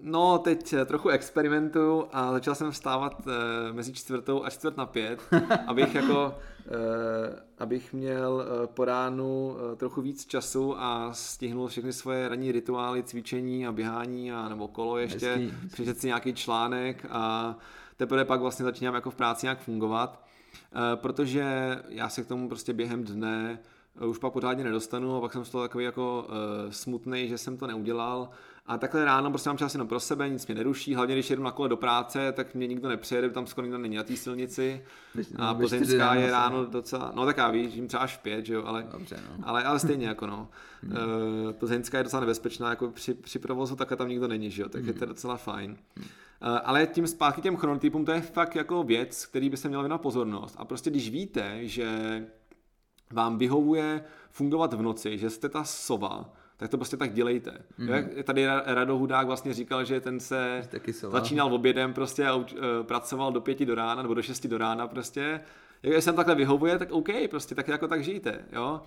No, 0.03 0.37
teď 0.37 0.73
eh, 0.73 0.85
trochu 0.85 1.09
experimentuju 1.09 2.07
a 2.11 2.31
začal 2.31 2.55
jsem 2.55 2.71
vstávat 2.71 3.19
uh, 3.19 3.33
mezi 3.75 3.93
čtvrtou 3.93 4.43
a 4.43 4.49
čtvrt 4.49 4.77
na 4.77 4.85
pět, 4.85 5.19
abych 5.67 5.95
jako, 5.95 6.35
uh, 6.65 6.75
abych 7.59 7.93
měl 7.93 8.45
po 8.65 8.85
ránu 8.85 9.55
trochu 9.77 10.01
víc 10.01 10.25
času 10.25 10.75
a 10.77 11.13
stihnul 11.13 11.67
všechny 11.67 11.93
svoje 11.93 12.29
ranní 12.29 12.51
rituály, 12.51 13.03
cvičení 13.03 13.67
a 13.67 13.71
běhání 13.71 14.31
a 14.31 14.49
nebo 14.49 14.67
kolo 14.67 14.97
ještě, 14.97 15.51
přečet 15.71 15.99
si 15.99 16.07
nějaký 16.07 16.33
článek 16.33 17.05
a 17.09 17.55
teprve 17.97 18.25
pak 18.25 18.41
vlastně 18.41 18.65
začínám 18.65 18.95
jako 18.95 19.11
v 19.11 19.15
práci 19.15 19.45
nějak 19.45 19.59
fungovat, 19.59 20.25
uh, 20.75 20.79
protože 20.95 21.77
já 21.89 22.09
se 22.09 22.23
k 22.23 22.27
tomu 22.27 22.47
prostě 22.47 22.73
během 22.73 23.03
dne 23.03 23.59
už 24.07 24.17
pak 24.17 24.33
pořádně 24.33 24.63
nedostanu 24.63 25.15
a 25.15 25.21
pak 25.21 25.33
jsem 25.33 25.45
z 25.45 25.49
toho 25.49 25.63
takový 25.63 25.85
jako 25.85 26.27
uh, 26.29 26.71
smutný, 26.71 27.27
že 27.27 27.37
jsem 27.37 27.57
to 27.57 27.67
neudělal 27.67 28.29
a 28.65 28.77
takhle 28.77 29.05
ráno 29.05 29.29
prostě 29.29 29.49
mám 29.49 29.57
čas 29.57 29.73
jenom 29.73 29.87
pro 29.87 29.99
sebe, 29.99 30.29
nic 30.29 30.47
mě 30.47 30.55
neruší, 30.55 30.95
hlavně 30.95 31.15
když 31.15 31.29
jedu 31.29 31.43
na 31.43 31.51
kole 31.51 31.69
do 31.69 31.77
práce, 31.77 32.31
tak 32.31 32.55
mě 32.55 32.67
nikdo 32.67 32.89
nepřejede, 32.89 33.29
tam 33.29 33.47
skoro 33.47 33.65
nikdo 33.65 33.77
není 33.77 33.95
na 33.95 34.03
té 34.03 34.15
silnici. 34.15 34.83
A 35.37 35.53
Plzeňská 35.53 36.15
je 36.15 36.31
ráno 36.31 36.65
docela, 36.65 37.11
no 37.15 37.25
tak 37.25 37.37
já 37.37 37.51
víš, 37.51 37.73
jim 37.73 37.87
třeba 37.87 38.03
až 38.03 38.17
pět, 38.17 38.45
že 38.45 38.53
jo, 38.53 38.63
ale, 38.65 38.87
Dobře, 38.91 39.17
no. 39.29 39.43
ale, 39.47 39.63
ale 39.63 39.79
stejně 39.79 40.07
jako 40.07 40.27
no. 40.27 40.47
hmm. 40.83 40.93
uh, 40.93 41.51
Plzeňská 41.53 41.97
je 41.97 42.03
docela 42.03 42.19
nebezpečná, 42.19 42.69
jako 42.69 42.87
při, 42.91 43.13
při 43.13 43.39
provozu 43.39 43.75
takhle 43.75 43.97
tam 43.97 44.09
nikdo 44.09 44.27
není, 44.27 44.51
že 44.51 44.61
jo, 44.61 44.69
takže 44.69 44.91
hmm. 44.91 44.99
to 44.99 45.03
je 45.03 45.07
docela 45.07 45.37
fajn. 45.37 45.77
Hmm. 45.95 46.05
Uh, 46.05 46.59
ale 46.63 46.87
tím 46.87 47.07
zpátky 47.07 47.41
těm 47.41 47.55
chronotypům, 47.55 48.05
to 48.05 48.11
je 48.11 48.21
fakt 48.21 48.55
jako 48.55 48.83
věc, 48.83 49.25
který 49.25 49.49
by 49.49 49.57
se 49.57 49.67
měl 49.67 49.81
věnovat 49.81 50.01
pozornost. 50.01 50.55
A 50.57 50.65
prostě 50.65 50.89
když 50.89 51.09
víte, 51.09 51.67
že 51.67 51.87
vám 53.11 53.37
vyhovuje 53.37 54.03
fungovat 54.31 54.73
v 54.73 54.81
noci, 54.81 55.17
že 55.17 55.29
jste 55.29 55.49
ta 55.49 55.63
sova, 55.63 56.33
tak 56.61 56.69
to 56.69 56.77
prostě 56.77 56.97
tak 56.97 57.13
dělejte. 57.13 57.51
Mm. 57.77 57.89
Jak 57.89 58.05
tady 58.23 58.45
Rado 58.65 58.97
Hudák 58.97 59.27
vlastně 59.27 59.53
říkal, 59.53 59.85
že 59.85 60.01
ten 60.01 60.19
se 60.19 60.69
začínal 61.09 61.53
obědem 61.53 61.93
prostě 61.93 62.27
a 62.27 62.35
uh, 62.35 62.45
pracoval 62.83 63.31
do 63.31 63.41
pěti 63.41 63.65
do 63.65 63.75
rána 63.75 64.01
nebo 64.01 64.13
do 64.13 64.21
šesti 64.21 64.47
do 64.47 64.57
rána 64.57 64.87
prostě. 64.87 65.41
Jak 65.83 66.03
se 66.03 66.13
takhle 66.13 66.35
vyhovuje, 66.35 66.77
tak 66.77 66.91
OK, 66.91 67.07
prostě 67.29 67.55
tak 67.55 67.67
jako 67.67 67.87
tak 67.87 68.03
žijte, 68.03 68.45
jo. 68.51 68.81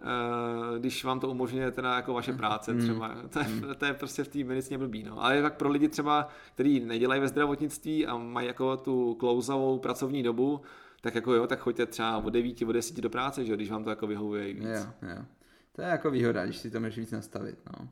Uh, 0.00 0.78
když 0.78 1.04
vám 1.04 1.20
to 1.20 1.28
umožňuje 1.28 1.70
teda 1.70 1.96
jako 1.96 2.14
vaše 2.14 2.32
práce 2.32 2.72
mhm. 2.72 2.82
třeba. 2.82 3.08
Mm. 3.08 3.28
To, 3.28 3.38
je, 3.38 3.44
mhm. 3.44 3.74
to 3.74 3.84
je 3.84 3.94
prostě 3.94 4.24
v 4.24 4.28
té 4.28 4.44
medicíně 4.44 4.78
blbý. 4.78 5.02
No. 5.02 5.24
Ale 5.24 5.42
tak 5.42 5.56
pro 5.56 5.68
lidi 5.68 5.88
třeba, 5.88 6.28
kteří 6.54 6.80
nedělají 6.80 7.20
ve 7.20 7.28
zdravotnictví 7.28 8.06
a 8.06 8.16
mají 8.16 8.46
jako 8.46 8.76
tu 8.76 9.14
klouzavou 9.14 9.78
pracovní 9.78 10.22
dobu, 10.22 10.60
tak 11.00 11.14
jako 11.14 11.34
jo, 11.34 11.46
tak 11.46 11.58
choďte 11.58 11.86
třeba 11.86 12.18
od 12.18 12.30
9, 12.30 12.62
od 12.62 12.72
10 12.72 13.00
do 13.00 13.10
práce, 13.10 13.44
že 13.44 13.56
když 13.56 13.70
vám 13.70 13.84
to 13.84 13.90
jako 13.90 14.06
vyhovuje 14.06 14.52
víc. 14.54 14.64
Jo, 14.64 15.08
jo. 15.16 15.24
To 15.72 15.82
je 15.82 15.88
jako 15.88 16.10
výhoda, 16.10 16.44
když 16.44 16.58
si 16.58 16.70
to 16.70 16.80
můžeš 16.80 16.98
víc 16.98 17.10
nastavit. 17.10 17.58
No. 17.66 17.88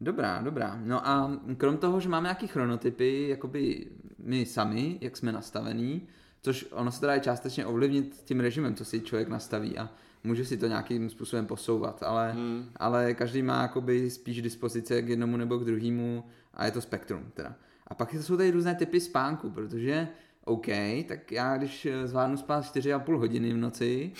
Dobrá, 0.00 0.42
dobrá. 0.42 0.80
No 0.84 1.08
a 1.08 1.40
krom 1.56 1.76
toho, 1.76 2.00
že 2.00 2.08
máme 2.08 2.26
nějaký 2.26 2.46
chronotypy, 2.46 3.28
jakoby 3.28 3.86
my 4.18 4.46
sami, 4.46 4.98
jak 5.00 5.16
jsme 5.16 5.32
nastavený, 5.32 6.08
což 6.42 6.66
ono 6.70 6.92
se 6.92 7.00
teda 7.00 7.14
je 7.14 7.20
částečně 7.20 7.66
ovlivnit 7.66 8.22
tím 8.24 8.40
režimem, 8.40 8.74
co 8.74 8.84
si 8.84 9.00
člověk 9.00 9.28
nastaví 9.28 9.78
a 9.78 9.90
může 10.24 10.44
si 10.44 10.56
to 10.56 10.66
nějakým 10.66 11.10
způsobem 11.10 11.46
posouvat, 11.46 12.02
ale, 12.02 12.32
hmm. 12.32 12.70
ale 12.76 13.14
každý 13.14 13.42
má 13.42 13.62
jakoby 13.62 14.10
spíš 14.10 14.42
dispozice 14.42 15.02
k 15.02 15.08
jednomu 15.08 15.36
nebo 15.36 15.58
k 15.58 15.64
druhému 15.64 16.24
a 16.54 16.64
je 16.64 16.70
to 16.70 16.80
spektrum 16.80 17.30
teda. 17.34 17.54
A 17.86 17.94
pak 17.94 18.14
jsou 18.14 18.36
tady 18.36 18.50
různé 18.50 18.74
typy 18.74 19.00
spánku, 19.00 19.50
protože 19.50 20.08
OK, 20.44 20.66
tak 21.08 21.32
já 21.32 21.56
když 21.56 21.88
zvládnu 22.04 22.36
spát 22.36 22.64
4,5 22.64 23.18
hodiny 23.18 23.52
v 23.52 23.56
noci, 23.56 24.12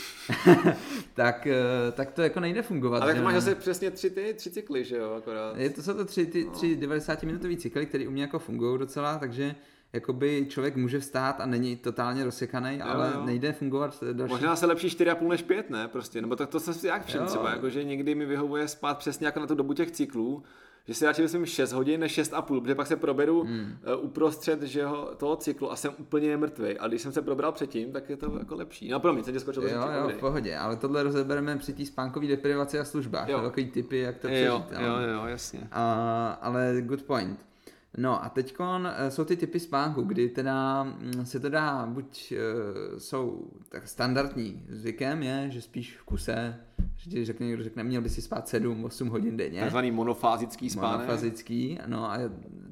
tak, 1.14 1.46
eh, 1.46 1.92
tak 1.92 2.10
to 2.10 2.22
jako 2.22 2.40
nejde 2.40 2.62
fungovat. 2.62 3.02
Ale 3.02 3.14
tak 3.14 3.22
máš 3.22 3.34
zase 3.34 3.54
přesně 3.54 3.90
tři, 3.90 4.10
ty, 4.10 4.34
tři 4.34 4.50
cykly, 4.50 4.84
že 4.84 4.96
jo, 4.96 5.14
akorát. 5.18 5.56
Je 5.56 5.70
to 5.70 5.82
jsou 5.82 5.94
to 5.94 6.04
tři, 6.04 6.26
ty, 6.26 6.44
no. 6.44 6.50
tři 6.50 6.76
90 6.76 7.22
minutový 7.22 7.56
cykly, 7.56 7.86
které 7.86 8.08
u 8.08 8.10
mě 8.10 8.22
jako 8.22 8.38
fungují 8.38 8.78
docela, 8.78 9.18
takže 9.18 9.54
jakoby 9.92 10.46
člověk 10.48 10.76
může 10.76 11.00
vstát 11.00 11.40
a 11.40 11.46
není 11.46 11.76
totálně 11.76 12.24
rozsekaný, 12.24 12.78
jo, 12.78 12.84
ale 12.88 13.12
jo. 13.14 13.24
nejde 13.24 13.52
fungovat 13.52 14.04
další. 14.12 14.32
Možná 14.32 14.56
se 14.56 14.66
lepší 14.66 14.88
4,5 14.88 15.28
než 15.28 15.42
5, 15.42 15.70
ne? 15.70 15.88
Prostě, 15.88 16.20
nebo 16.20 16.36
tak 16.36 16.48
to 16.48 16.60
jsem 16.60 16.74
si 16.74 16.86
jak 16.86 17.06
všem 17.06 17.26
třeba, 17.26 17.50
jako, 17.50 17.70
že 17.70 17.84
někdy 17.84 18.14
mi 18.14 18.26
vyhovuje 18.26 18.68
spát 18.68 18.98
přesně 18.98 19.26
jako 19.26 19.40
na 19.40 19.46
tu 19.46 19.54
dobu 19.54 19.72
těch 19.72 19.90
cyklů, 19.90 20.42
že 20.90 20.94
si 20.94 21.06
radši 21.06 21.22
myslím 21.22 21.46
6 21.46 21.72
hodin 21.72 22.00
než 22.00 22.12
6 22.12 22.34
a 22.34 22.42
půl, 22.42 22.60
protože 22.60 22.74
pak 22.74 22.86
se 22.86 22.96
proberu 22.96 23.42
hmm. 23.42 23.78
uh, 23.98 24.04
uprostřed 24.04 24.62
že 24.62 24.86
ho, 24.86 25.10
toho 25.16 25.36
cyklu 25.36 25.72
a 25.72 25.76
jsem 25.76 25.92
úplně 25.98 26.36
mrtvý. 26.36 26.78
A 26.78 26.88
když 26.88 27.02
jsem 27.02 27.12
se 27.12 27.22
probral 27.22 27.52
předtím, 27.52 27.92
tak 27.92 28.10
je 28.10 28.16
to 28.16 28.36
jako 28.38 28.54
lepší. 28.54 28.88
No 28.88 29.00
promiň, 29.00 29.24
jsem 29.24 29.34
tě 29.34 29.40
skočil 29.40 29.62
Jo, 29.62 29.70
jo, 29.70 30.08
v 30.08 30.20
pohodě, 30.20 30.56
ale 30.56 30.76
tohle 30.76 31.02
rozebereme 31.02 31.56
při 31.56 31.72
té 31.72 31.86
spánkové 31.86 32.26
deprivaci 32.26 32.78
a 32.78 32.84
službách. 32.84 33.28
Jo. 33.28 33.40
Takový 33.40 33.70
typy, 33.70 33.98
jak 33.98 34.18
to 34.18 34.28
přežít. 34.28 34.72
Jo, 34.72 34.80
jo, 34.80 35.08
jo, 35.12 35.26
jasně. 35.26 35.68
A, 35.72 36.38
ale 36.42 36.82
good 36.82 37.02
point. 37.02 37.49
No 37.96 38.24
a 38.24 38.28
teď 38.28 38.54
eh, 38.60 39.10
jsou 39.10 39.24
ty 39.24 39.36
typy 39.36 39.60
spánku, 39.60 40.02
kdy 40.02 40.28
teda 40.28 40.82
mm, 40.82 41.26
se 41.26 41.40
teda 41.40 41.86
buď 41.86 42.32
uh, 42.32 42.98
jsou 42.98 43.50
tak 43.68 43.88
standardní 43.88 44.62
zvykem 44.68 45.22
je, 45.22 45.50
že 45.50 45.62
spíš 45.62 45.96
v 45.96 46.02
kuse, 46.04 46.56
že 46.96 47.10
ti 47.10 47.24
řekne 47.24 47.46
někdo, 47.46 47.64
řekne, 47.64 47.84
měl 47.84 48.02
by 48.02 48.08
si 48.08 48.22
spát 48.22 48.48
7-8 48.48 49.08
hodin 49.08 49.36
denně. 49.36 49.60
Takzvaný 49.60 49.90
monofázický 49.90 50.70
spánek. 50.70 50.98
Monofázický, 50.98 51.78
no 51.86 52.10
a 52.10 52.18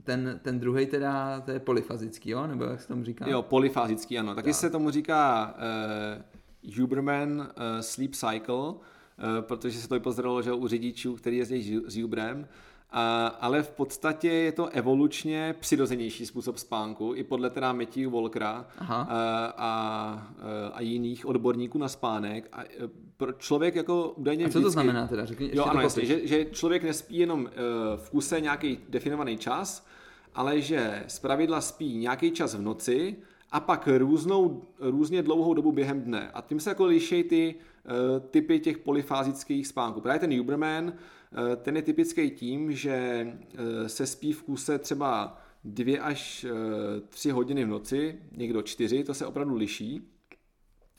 ten, 0.04 0.40
ten 0.42 0.60
druhý 0.60 0.86
teda, 0.86 1.40
to 1.40 1.50
je 1.50 1.60
polyfazický, 1.60 2.30
jo, 2.30 2.46
nebo 2.46 2.64
jak 2.64 2.80
se 2.80 2.88
tomu 2.88 3.04
říká? 3.04 3.28
Jo, 3.28 3.42
polyfazický, 3.42 4.18
ano. 4.18 4.34
Taky 4.34 4.48
tak. 4.48 4.56
se 4.56 4.70
tomu 4.70 4.90
říká 4.90 5.54
uh, 6.64 6.80
Huberman 6.80 7.40
uh, 7.40 7.46
Sleep 7.80 8.14
Cycle, 8.14 8.54
uh, 8.54 8.74
protože 9.40 9.78
se 9.78 9.88
to 9.88 9.94
vypozorovalo, 9.94 10.42
že 10.42 10.52
u 10.52 10.68
řidičů, 10.68 11.16
který 11.16 11.36
jezdí 11.36 11.80
s 11.86 11.96
Huberem, 11.96 12.48
a, 12.90 13.26
ale 13.26 13.62
v 13.62 13.70
podstatě 13.70 14.28
je 14.28 14.52
to 14.52 14.66
evolučně 14.66 15.54
přirozenější 15.60 16.26
způsob 16.26 16.58
spánku, 16.58 17.12
i 17.14 17.24
podle 17.24 17.50
teda 17.50 17.72
Matthew 17.72 18.12
Walkera 18.12 18.66
a, 18.78 19.02
a, 19.56 20.70
a 20.72 20.80
jiných 20.80 21.26
odborníků 21.26 21.78
na 21.78 21.88
spánek. 21.88 22.48
A 22.52 22.64
pro 23.16 23.32
člověk 23.32 23.74
jako 23.74 24.12
údajně 24.16 24.44
A 24.44 24.48
co 24.48 24.58
vždycky, 24.58 24.64
to 24.64 24.70
znamená 24.70 25.06
teda? 25.06 25.24
Řekni, 25.24 25.50
jo, 25.52 25.64
ano, 25.64 25.80
jasně, 25.80 26.04
že, 26.04 26.26
že 26.26 26.44
člověk 26.44 26.82
nespí 26.82 27.18
jenom 27.18 27.40
uh, 27.40 27.48
v 27.96 28.10
kuse 28.10 28.40
nějaký 28.40 28.78
definovaný 28.88 29.38
čas, 29.38 29.86
ale 30.34 30.60
že 30.60 31.04
zpravidla 31.06 31.60
spí 31.60 31.96
nějaký 31.96 32.30
čas 32.30 32.54
v 32.54 32.62
noci 32.62 33.16
a 33.50 33.60
pak 33.60 33.88
různou, 33.98 34.62
různě 34.80 35.22
dlouhou 35.22 35.54
dobu 35.54 35.72
během 35.72 36.02
dne. 36.02 36.30
A 36.34 36.40
tím 36.40 36.60
se 36.60 36.70
jako 36.70 36.84
liší 36.86 37.24
ty 37.24 37.54
typy 38.30 38.60
těch 38.60 38.78
polyfázických 38.78 39.66
spánků. 39.66 40.00
Právě 40.00 40.20
ten 40.20 40.38
Huberman 40.38 40.92
Eh, 41.32 41.56
ten 41.56 41.76
je 41.76 41.82
typický 41.82 42.30
tím, 42.30 42.72
že 42.72 42.92
eh, 43.54 43.88
se 43.88 44.06
spí 44.06 44.32
v 44.32 44.42
kuse 44.42 44.78
třeba 44.78 45.40
dvě 45.64 46.00
až 46.00 46.44
eh, 46.44 46.50
tři 47.08 47.30
hodiny 47.30 47.64
v 47.64 47.68
noci, 47.68 48.22
někdo 48.32 48.62
čtyři, 48.62 49.04
to 49.04 49.14
se 49.14 49.26
opravdu 49.26 49.56
liší. 49.56 50.02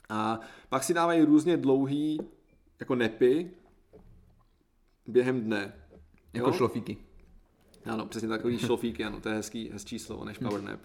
A 0.08 0.40
pak 0.68 0.84
si 0.84 0.94
dávají 0.94 1.22
různě 1.22 1.56
dlouhý 1.56 2.20
jako 2.80 2.94
nepy 2.94 3.50
během 5.06 5.40
dne. 5.40 5.72
Jako 6.32 6.48
jo? 6.48 6.54
šlofíky. 6.54 6.96
Ano, 7.84 8.06
přesně 8.06 8.28
takový 8.28 8.58
šlofíky, 8.58 9.04
ano, 9.04 9.20
to 9.20 9.28
je 9.28 9.34
hezký, 9.34 9.70
hezčí 9.72 9.98
slovo 9.98 10.24
než 10.24 10.38
power 10.38 10.62
nap. 10.62 10.80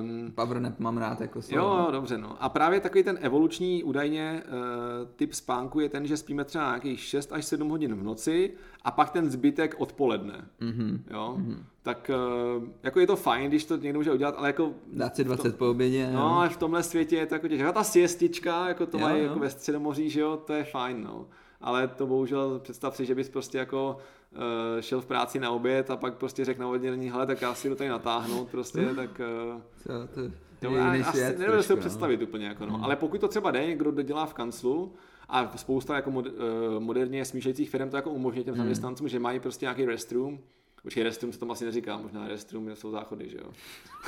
Um, 0.00 0.32
Powernap 0.34 0.78
mám 0.78 0.98
rád 0.98 1.20
jako 1.20 1.42
slovo. 1.42 1.66
Jo, 1.66 1.88
dobře, 1.92 2.18
no. 2.18 2.36
A 2.40 2.48
právě 2.48 2.80
takový 2.80 3.04
ten 3.04 3.18
evoluční 3.20 3.84
údajně 3.84 4.42
uh, 4.46 5.08
typ 5.16 5.32
spánku 5.32 5.80
je 5.80 5.88
ten, 5.88 6.06
že 6.06 6.16
spíme 6.16 6.44
třeba 6.44 6.64
nějakých 6.64 7.00
6 7.00 7.32
až 7.32 7.44
7 7.44 7.68
hodin 7.68 7.94
v 7.94 8.02
noci 8.02 8.52
a 8.82 8.90
pak 8.90 9.10
ten 9.10 9.30
zbytek 9.30 9.74
odpoledne. 9.78 10.48
Mm-hmm. 10.60 11.00
Jo? 11.10 11.36
Mm-hmm. 11.38 11.56
Tak 11.82 12.10
uh, 12.58 12.64
jako 12.82 13.00
je 13.00 13.06
to 13.06 13.16
fajn, 13.16 13.48
když 13.48 13.64
to 13.64 13.76
někdo 13.76 13.98
může 13.98 14.12
udělat, 14.12 14.34
ale 14.38 14.48
jako... 14.48 14.72
Dát 14.92 15.16
si 15.16 15.24
20 15.24 15.42
tom, 15.42 15.52
po 15.52 15.70
obědě. 15.70 16.10
No, 16.12 16.36
ale 16.36 16.48
v 16.48 16.56
tomhle 16.56 16.82
světě 16.82 17.16
je 17.16 17.26
to 17.26 17.34
jako 17.34 17.48
těžké. 17.48 17.72
Ta 17.72 17.84
siestička, 17.84 18.68
jako 18.68 18.86
to 18.86 18.98
jo, 18.98 19.02
mají 19.02 19.18
jo. 19.18 19.24
jako 19.24 19.38
ve 19.38 19.50
středomoří, 19.50 20.10
že 20.10 20.20
jo, 20.20 20.42
to 20.46 20.52
je 20.52 20.64
fajn, 20.64 21.04
no. 21.04 21.26
Ale 21.60 21.88
to 21.88 22.06
bohužel 22.06 22.58
představ 22.58 22.96
si, 22.96 23.06
že 23.06 23.14
bys 23.14 23.28
prostě 23.28 23.58
jako 23.58 23.96
uh, 24.32 24.80
šel 24.80 25.00
v 25.00 25.06
práci 25.06 25.40
na 25.40 25.50
oběd 25.50 25.90
a 25.90 25.96
pak 25.96 26.14
prostě 26.14 26.44
řekl 26.44 26.60
na 26.60 26.68
oddělení, 26.68 27.10
hele, 27.10 27.26
tak 27.26 27.42
já 27.42 27.54
si 27.54 27.68
to 27.68 27.76
tady 27.76 27.90
natáhnout 27.90 28.48
prostě, 28.50 28.88
tak... 28.96 29.20
Uh, 29.54 29.60
Co, 29.82 29.92
to 30.14 30.20
to 30.60 30.74
já, 30.74 31.08
asi 31.08 31.38
nevím 31.38 31.62
si 31.62 31.68
to 31.68 31.74
no. 31.74 31.80
představit 31.80 32.20
no. 32.20 32.26
úplně, 32.26 32.46
jako 32.46 32.66
no. 32.66 32.74
Hmm. 32.74 32.84
Ale 32.84 32.96
pokud 32.96 33.20
to 33.20 33.28
třeba 33.28 33.50
jde, 33.50 33.74
kdo 33.74 34.02
dělá 34.02 34.26
v 34.26 34.34
kanclu, 34.34 34.92
a 35.28 35.52
spousta 35.56 35.96
jako 35.96 36.10
mod, 36.10 36.26
uh, 36.26 36.32
moderně 36.78 37.24
smíšejících 37.24 37.70
firm 37.70 37.90
to 37.90 37.96
jako 37.96 38.10
umožní 38.10 38.44
těm 38.44 38.54
hmm. 38.54 38.58
zaměstnancům, 38.58 39.08
že 39.08 39.18
mají 39.18 39.40
prostě 39.40 39.64
nějaký 39.64 39.84
restroom, 39.84 40.38
Počkej, 40.82 41.02
restroom 41.02 41.32
se 41.32 41.38
tam 41.38 41.50
asi 41.50 41.64
neříká, 41.64 41.96
možná 41.96 42.28
restroom 42.28 42.76
jsou 42.76 42.90
záchody, 42.90 43.28
že 43.28 43.36
jo? 43.36 43.50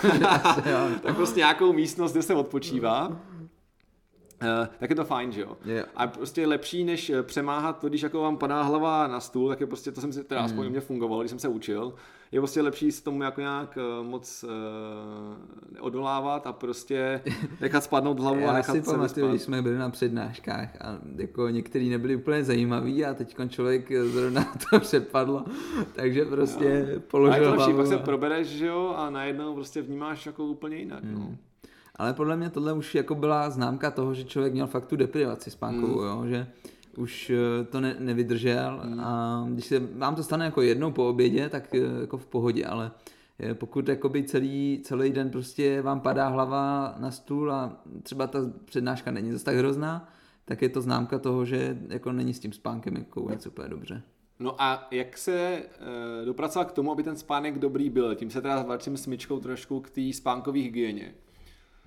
tak 1.02 1.16
prostě 1.16 1.40
nějakou 1.40 1.72
místnost, 1.72 2.12
kde 2.12 2.22
se 2.22 2.34
odpočívá 2.34 3.08
Uh, 3.08 3.16
tak 4.78 4.90
je 4.90 4.96
to 4.96 5.04
fajn, 5.04 5.32
že 5.32 5.40
jo? 5.40 5.56
Yeah. 5.64 5.88
A 5.96 6.06
prostě 6.06 6.46
lepší, 6.46 6.84
než 6.84 7.10
eh, 7.10 7.22
přemáhat 7.22 7.78
to, 7.78 7.88
když 7.88 8.02
jako 8.02 8.22
vám 8.22 8.36
padá 8.36 8.62
hlava 8.62 9.06
na 9.06 9.20
stůl, 9.20 9.48
tak 9.48 9.60
je 9.60 9.66
prostě, 9.66 9.92
to 9.92 10.00
jsem 10.00 10.12
si 10.12 10.24
teda 10.24 10.40
mm. 10.40 10.44
aspoň 10.44 10.70
mě 10.70 10.80
fungovalo, 10.80 11.22
když 11.22 11.30
jsem 11.30 11.38
se 11.38 11.48
učil, 11.48 11.94
je 12.32 12.40
prostě 12.40 12.62
lepší 12.62 12.92
se 12.92 13.04
tomu 13.04 13.22
jako 13.22 13.40
nějak 13.40 13.78
uh, 14.00 14.06
moc 14.06 14.44
uh, 14.44 14.50
odolávat 15.80 16.46
a 16.46 16.52
prostě 16.52 17.20
nechat 17.60 17.84
spadnout 17.84 18.20
hlavu 18.20 18.40
Já 18.40 18.50
a 18.50 18.52
nechat 18.52 18.72
si 18.72 18.82
pamatuju, 18.82 19.28
když 19.28 19.42
jsme 19.42 19.62
byli 19.62 19.78
na 19.78 19.90
přednáškách 19.90 20.68
a 20.80 20.98
jako 21.16 21.48
některý 21.48 21.88
nebyli 21.88 22.16
úplně 22.16 22.44
zajímaví 22.44 23.04
a 23.04 23.14
teď 23.14 23.36
člověk 23.48 23.92
zrovna 23.92 24.44
to 24.70 24.80
přepadlo, 24.80 25.44
takže 25.92 26.24
prostě 26.24 26.86
jo. 26.92 27.00
položil 27.00 27.34
a 27.34 27.36
je 27.36 27.44
to 27.44 27.56
lepší, 27.56 27.76
pak 27.76 27.86
se 27.86 27.98
probereš, 27.98 28.46
že 28.46 28.66
jo, 28.66 28.94
a 28.96 29.10
najednou 29.10 29.54
prostě 29.54 29.82
vnímáš 29.82 30.26
jako 30.26 30.44
úplně 30.44 30.76
jinak, 30.76 31.04
mm. 31.04 31.14
no. 31.14 31.36
Ale 31.96 32.14
podle 32.14 32.36
mě 32.36 32.50
tohle 32.50 32.72
už 32.72 32.94
jako 32.94 33.14
byla 33.14 33.50
známka 33.50 33.90
toho, 33.90 34.14
že 34.14 34.24
člověk 34.24 34.52
měl 34.52 34.66
fakt 34.66 34.86
tu 34.86 34.96
deprivaci 34.96 35.50
spánkovou, 35.50 36.00
mm. 36.00 36.06
jo, 36.06 36.26
že 36.26 36.46
už 36.96 37.30
eh, 37.30 37.64
to 37.64 37.80
ne, 37.80 37.96
nevydržel 37.98 38.80
mm. 38.84 39.00
a 39.00 39.44
když 39.48 39.64
se 39.64 39.78
vám 39.78 40.14
to 40.14 40.22
stane 40.22 40.44
jako 40.44 40.62
jednou 40.62 40.90
po 40.90 41.08
obědě, 41.08 41.48
tak 41.48 41.74
eh, 41.74 41.78
jako 42.00 42.18
v 42.18 42.26
pohodě, 42.26 42.64
ale 42.64 42.90
eh, 43.38 43.54
pokud 43.54 43.88
jakoby 43.88 44.22
celý, 44.22 44.80
celý 44.84 45.10
den 45.10 45.30
prostě 45.30 45.82
vám 45.82 46.00
padá 46.00 46.28
hlava 46.28 46.94
na 46.98 47.10
stůl 47.10 47.52
a 47.52 47.82
třeba 48.02 48.26
ta 48.26 48.38
přednáška 48.64 49.10
není 49.10 49.32
zase 49.32 49.44
tak 49.44 49.56
hrozná, 49.56 50.08
tak 50.44 50.62
je 50.62 50.68
to 50.68 50.80
známka 50.80 51.18
toho, 51.18 51.44
že 51.44 51.78
jako 51.88 52.12
není 52.12 52.34
s 52.34 52.40
tím 52.40 52.52
spánkem 52.52 52.96
jako 52.96 53.30
něco 53.30 53.50
úplně 53.50 53.68
dobře. 53.68 54.02
No 54.38 54.62
a 54.62 54.88
jak 54.90 55.18
se 55.18 55.32
e, 55.32 56.24
dopracoval 56.24 56.64
k 56.64 56.72
tomu, 56.72 56.92
aby 56.92 57.02
ten 57.02 57.16
spánek 57.16 57.58
dobrý 57.58 57.90
byl? 57.90 58.14
Tím 58.14 58.30
se 58.30 58.42
teda 58.42 58.62
vracím 58.62 58.96
smyčkou 58.96 59.40
trošku 59.40 59.80
k 59.80 59.90
té 59.90 60.12
spánkové 60.12 60.58
hygieně 60.58 61.14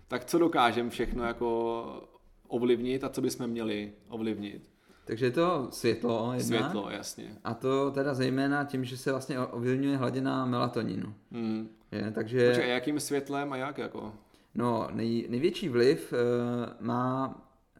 tak 0.07 0.25
co 0.25 0.39
dokážeme 0.39 0.89
všechno 0.89 1.23
jako 1.23 2.09
ovlivnit 2.47 3.03
a 3.03 3.09
co 3.09 3.21
bychom 3.21 3.47
měli 3.47 3.91
ovlivnit? 4.09 4.69
Takže 5.05 5.25
je 5.25 5.31
to 5.31 5.67
světlo 5.71 6.33
jedna. 6.33 6.59
Světlo, 6.59 6.89
jasně. 6.89 7.37
A 7.43 7.53
to 7.53 7.91
teda 7.91 8.13
zejména 8.13 8.63
tím, 8.63 8.85
že 8.85 8.97
se 8.97 9.11
vlastně 9.11 9.39
ovlivňuje 9.39 9.97
hladina 9.97 10.45
melatoninu. 10.45 11.13
Hmm. 11.31 11.69
Je, 11.91 12.11
takže... 12.11 12.49
Počkej, 12.49 12.69
jakým 12.69 12.99
světlem 12.99 13.53
a 13.53 13.57
jak 13.57 13.77
jako? 13.77 14.13
No, 14.55 14.87
nej, 14.91 15.25
největší 15.29 15.69
vliv 15.69 16.13
uh, 16.13 16.87
má 16.87 17.27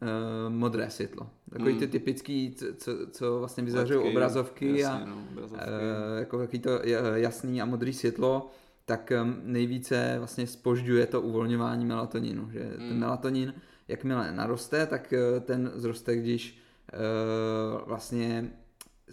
uh, 0.02 0.54
modré 0.54 0.90
světlo. 0.90 1.30
Takový 1.50 1.72
hmm. 1.72 1.80
ty 1.80 1.88
typický, 1.88 2.56
co, 2.56 2.66
co, 2.76 2.92
co 3.12 3.40
vlastně 3.40 3.64
vyzařují 3.64 4.12
obrazovky 4.12 4.80
jasně, 4.80 5.04
a 5.04 5.06
no, 5.06 5.18
obrazovky. 5.32 5.66
Uh, 5.66 6.20
jako 6.20 6.38
takový 6.38 6.60
to 6.60 6.70
jasný 7.16 7.62
a 7.62 7.66
modrý 7.66 7.94
světlo 7.94 8.50
tak 8.86 9.12
nejvíce 9.44 10.16
vlastně 10.18 10.48
spožďuje 10.48 11.06
to 11.06 11.22
uvolňování 11.22 11.86
melatoninu. 11.86 12.52
Že 12.52 12.60
mm. 12.60 12.88
ten 12.90 13.00
melatonin, 13.00 13.54
jakmile 13.88 14.32
naroste, 14.32 14.86
tak 14.86 15.14
eh, 15.14 15.40
ten 15.40 15.72
zroste, 15.76 16.16
když 16.16 16.58
uh, 16.94 17.88
vlastně 17.88 18.52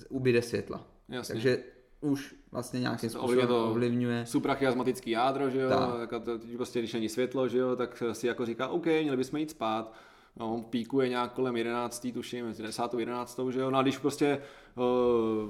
ubyde 0.09 0.43
světla. 0.43 0.87
Jasně. 1.09 1.35
Takže 1.35 1.59
už 2.01 2.35
vlastně 2.53 2.81
nějakým 2.81 3.11
způsobem 3.11 3.47
to 3.47 3.71
ovlivňuje. 3.71 4.27
Suprachiasmatický 4.27 5.11
jádro, 5.11 5.51
že 5.51 5.61
jo, 5.61 5.69
tak. 5.69 6.25
to, 6.25 6.39
prostě 6.57 6.79
když 6.79 6.93
není 6.93 7.09
světlo, 7.09 7.49
že 7.49 7.59
jo, 7.59 7.77
tak 7.77 8.03
si 8.13 8.27
jako 8.27 8.47
říká, 8.47 8.69
OK, 8.69 8.87
měli 8.87 9.17
bychom 9.17 9.39
jít 9.39 9.51
spát, 9.51 9.95
No, 10.37 10.55
on 10.55 10.63
píkuje 10.63 11.09
nějak 11.09 11.33
kolem 11.33 11.57
11. 11.57 12.07
tuším, 12.15 12.55
10. 12.63 12.83
11. 12.99 13.41
že 13.51 13.61
jo, 13.61 13.71
no 13.71 13.79
a 13.79 13.83
když 13.83 13.99
prostě 13.99 14.39
uh, 14.77 14.85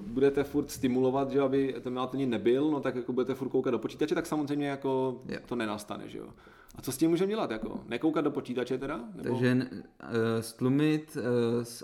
budete 0.00 0.44
furt 0.44 0.70
stimulovat, 0.70 1.30
že 1.30 1.40
aby 1.40 1.74
ten 1.80 1.92
melatonin 1.92 2.30
nebyl, 2.30 2.70
no 2.70 2.80
tak 2.80 2.94
jako 2.94 3.12
budete 3.12 3.34
furt 3.34 3.48
koukat 3.48 3.72
do 3.72 3.78
počítače, 3.78 4.14
tak 4.14 4.26
samozřejmě 4.26 4.68
jako 4.68 5.22
jo. 5.28 5.38
to 5.46 5.56
nenastane, 5.56 6.08
že 6.08 6.18
jo. 6.18 6.28
A 6.74 6.82
co 6.82 6.92
s 6.92 6.96
tím 6.96 7.10
můžeme 7.10 7.30
dělat? 7.30 7.50
Jako? 7.50 7.80
Nekoukat 7.88 8.24
do 8.24 8.30
počítače 8.30 8.78
teda? 8.78 8.96
Nebo? 9.14 9.22
Takže 9.22 9.54
uh, 9.54 10.08
stlumit 10.40 11.16
uh, 11.16 11.22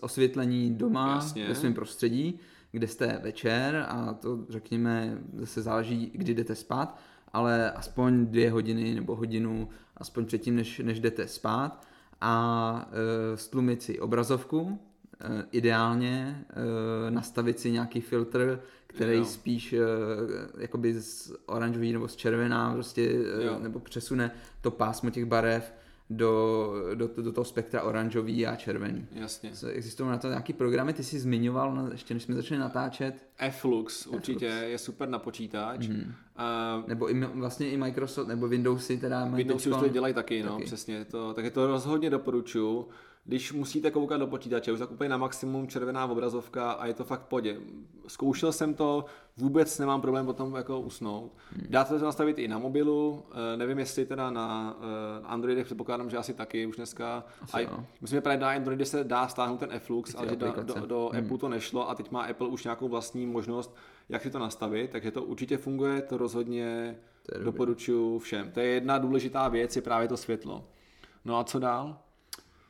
osvětlení 0.00 0.74
doma 0.74 1.14
Jasně. 1.14 1.48
ve 1.48 1.54
svém 1.54 1.74
prostředí, 1.74 2.40
kde 2.72 2.86
jste 2.86 3.20
večer 3.22 3.86
a 3.88 4.14
to 4.14 4.38
řekněme 4.48 5.18
zase 5.32 5.62
záleží, 5.62 6.10
kdy 6.14 6.34
jdete 6.34 6.54
spát, 6.54 6.98
ale 7.32 7.70
aspoň 7.70 8.26
dvě 8.26 8.50
hodiny 8.50 8.94
nebo 8.94 9.16
hodinu, 9.16 9.68
aspoň 9.96 10.24
předtím, 10.26 10.56
než, 10.56 10.78
než 10.78 11.00
jdete 11.00 11.28
spát 11.28 11.86
a 12.20 12.88
uh, 12.90 13.36
stlumit 13.36 13.82
si 13.82 14.00
obrazovku, 14.00 14.60
uh, 14.60 14.78
ideálně 15.50 16.44
uh, 16.50 17.10
nastavit 17.10 17.60
si 17.60 17.70
nějaký 17.70 18.00
filtr, 18.00 18.60
který 18.86 19.16
jo. 19.16 19.24
spíš 19.24 19.72
uh, 19.72 19.78
jakoby 20.58 21.00
z 21.00 21.32
oranžový 21.46 21.92
nebo 21.92 22.08
z 22.08 22.16
červená 22.16 22.72
prostě, 22.72 23.12
uh, 23.52 23.62
nebo 23.62 23.80
přesune 23.80 24.30
to 24.60 24.70
pásmo 24.70 25.10
těch 25.10 25.24
barev 25.24 25.72
do, 26.10 26.72
do, 26.94 27.10
do 27.22 27.32
toho 27.32 27.44
spektra 27.44 27.82
oranžový 27.82 28.46
a 28.46 28.56
červený. 28.56 29.06
Jasně. 29.12 29.52
Existují 29.72 30.10
na 30.10 30.18
to 30.18 30.28
nějaký 30.28 30.52
programy, 30.52 30.92
ty 30.92 31.04
jsi 31.04 31.18
zmiňoval, 31.18 31.74
no, 31.74 31.88
ještě 31.92 32.14
než 32.14 32.22
jsme 32.22 32.34
začali 32.34 32.60
natáčet. 32.60 33.26
Flux 33.50 34.06
určitě 34.06 34.44
je 34.44 34.78
super 34.78 35.08
na 35.08 35.18
počítač. 35.18 35.88
Mm. 35.88 35.94
Uh, 35.94 36.88
nebo 36.88 37.10
i, 37.10 37.20
vlastně 37.24 37.70
i 37.70 37.76
Microsoft, 37.76 38.28
nebo 38.28 38.48
Windowsy 38.48 38.98
teda 38.98 39.24
Windowsy 39.24 39.70
už 39.70 39.76
to 39.76 39.88
dělají 39.88 40.14
taky, 40.14 40.42
no, 40.42 40.52
taky. 40.52 40.64
přesně. 40.64 41.04
To, 41.04 41.34
tak 41.34 41.44
je 41.44 41.50
to 41.50 41.66
rozhodně 41.66 42.10
doporučuju 42.10 42.88
když 43.28 43.52
musíte 43.52 43.90
koukat 43.90 44.20
do 44.20 44.26
počítače, 44.26 44.72
už 44.72 44.78
tak 44.78 44.90
úplně 44.90 45.08
na 45.08 45.16
maximum 45.16 45.68
červená 45.68 46.06
obrazovka 46.06 46.72
a 46.72 46.86
je 46.86 46.94
to 46.94 47.04
fakt 47.04 47.22
podě. 47.22 47.56
Zkoušel 48.06 48.52
jsem 48.52 48.74
to, 48.74 49.04
vůbec 49.36 49.78
nemám 49.78 50.00
problém 50.00 50.26
potom 50.26 50.54
jako 50.54 50.80
usnout. 50.80 51.32
Hmm. 51.52 51.66
Dáte 51.70 51.98
to 51.98 52.04
nastavit 52.04 52.38
i 52.38 52.48
na 52.48 52.58
mobilu, 52.58 53.22
eh, 53.32 53.56
nevím 53.56 53.78
jestli 53.78 54.06
teda 54.06 54.30
na 54.30 54.76
eh, 54.80 55.26
Androidech, 55.26 55.66
předpokládám, 55.66 56.10
že 56.10 56.16
asi 56.16 56.34
taky 56.34 56.66
už 56.66 56.76
dneska. 56.76 57.24
Asi, 57.42 57.66
a 57.66 57.84
myslím, 58.00 58.16
že 58.16 58.20
právě 58.20 58.40
na 58.40 58.50
Androidě 58.50 58.84
se 58.84 59.04
dá 59.04 59.28
stáhnout 59.28 59.60
ten 59.60 59.72
Eflux, 59.72 60.14
ale 60.14 60.28
že 60.28 60.36
do, 60.36 60.54
do, 60.62 60.86
do 60.86 61.10
hmm. 61.12 61.24
Apple 61.24 61.38
to 61.38 61.48
nešlo 61.48 61.90
a 61.90 61.94
teď 61.94 62.10
má 62.10 62.22
Apple 62.22 62.48
už 62.48 62.64
nějakou 62.64 62.88
vlastní 62.88 63.26
možnost, 63.26 63.76
jak 64.08 64.22
si 64.22 64.30
to 64.30 64.38
nastavit, 64.38 64.90
takže 64.90 65.10
to 65.10 65.22
určitě 65.22 65.56
funguje, 65.56 66.02
to 66.02 66.16
rozhodně 66.18 66.96
to 67.32 67.44
doporučuji 67.44 68.18
všem. 68.18 68.50
To 68.52 68.60
je 68.60 68.66
jedna 68.66 68.98
důležitá 68.98 69.48
věc, 69.48 69.76
je 69.76 69.82
právě 69.82 70.08
to 70.08 70.16
světlo. 70.16 70.64
No 71.24 71.38
a 71.38 71.44
co 71.44 71.58
dál? 71.58 71.96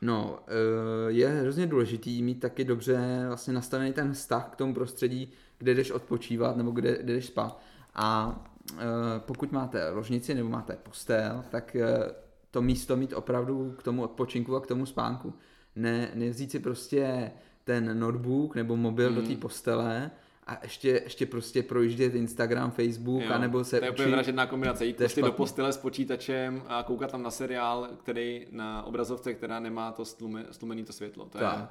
No, 0.01 0.39
eh, 0.47 1.11
je 1.11 1.27
hrozně 1.27 1.67
důležitý 1.67 2.23
mít 2.23 2.39
taky 2.39 2.63
dobře 2.63 3.23
vlastně 3.27 3.53
nastavený 3.53 3.93
ten 3.93 4.13
vztah 4.13 4.49
k 4.49 4.55
tomu 4.55 4.73
prostředí, 4.73 5.31
kde 5.57 5.73
jdeš 5.73 5.91
odpočívat 5.91 6.57
nebo 6.57 6.71
kde, 6.71 6.97
kde 7.03 7.13
jdeš 7.13 7.25
spát. 7.25 7.59
A 7.95 8.39
eh, 8.73 8.77
pokud 9.19 9.51
máte 9.51 9.89
ložnici 9.89 10.33
nebo 10.33 10.49
máte 10.49 10.75
postel, 10.75 11.43
tak 11.49 11.75
eh, 11.75 12.11
to 12.51 12.61
místo 12.61 12.97
mít 12.97 13.13
opravdu 13.13 13.75
k 13.77 13.83
tomu 13.83 14.03
odpočinku 14.03 14.55
a 14.55 14.61
k 14.61 14.67
tomu 14.67 14.85
spánku. 14.85 15.33
Ne, 15.75 16.11
nevzít 16.15 16.51
si 16.51 16.59
prostě 16.59 17.31
ten 17.63 17.99
notebook 17.99 18.55
nebo 18.55 18.75
mobil 18.75 19.09
mm. 19.09 19.15
do 19.15 19.21
té 19.21 19.27
hmm. 19.27 19.37
postele, 19.37 20.11
a 20.49 20.59
ještě, 20.63 20.89
ještě 20.89 21.25
prostě 21.25 21.63
projíždět 21.63 22.15
Instagram, 22.15 22.71
Facebook, 22.71 23.23
jo, 23.23 23.33
anebo 23.33 23.63
se 23.63 23.79
To 23.79 23.85
je 23.85 23.91
úplně 23.91 24.07
vražedná 24.07 24.45
kombinace, 24.45 24.85
jít 24.85 24.97
prostě 24.97 25.21
do 25.21 25.31
postele 25.31 25.73
s 25.73 25.77
počítačem 25.77 26.63
a 26.67 26.83
koukat 26.83 27.11
tam 27.11 27.23
na 27.23 27.31
seriál, 27.31 27.89
který 28.03 28.47
na 28.51 28.83
obrazovce, 28.83 29.33
která 29.33 29.59
nemá 29.59 29.91
to 29.91 30.05
stlume, 30.05 30.45
stlumený 30.51 30.83
to 30.83 30.93
světlo. 30.93 31.25
To 31.25 31.37
je, 31.37 31.67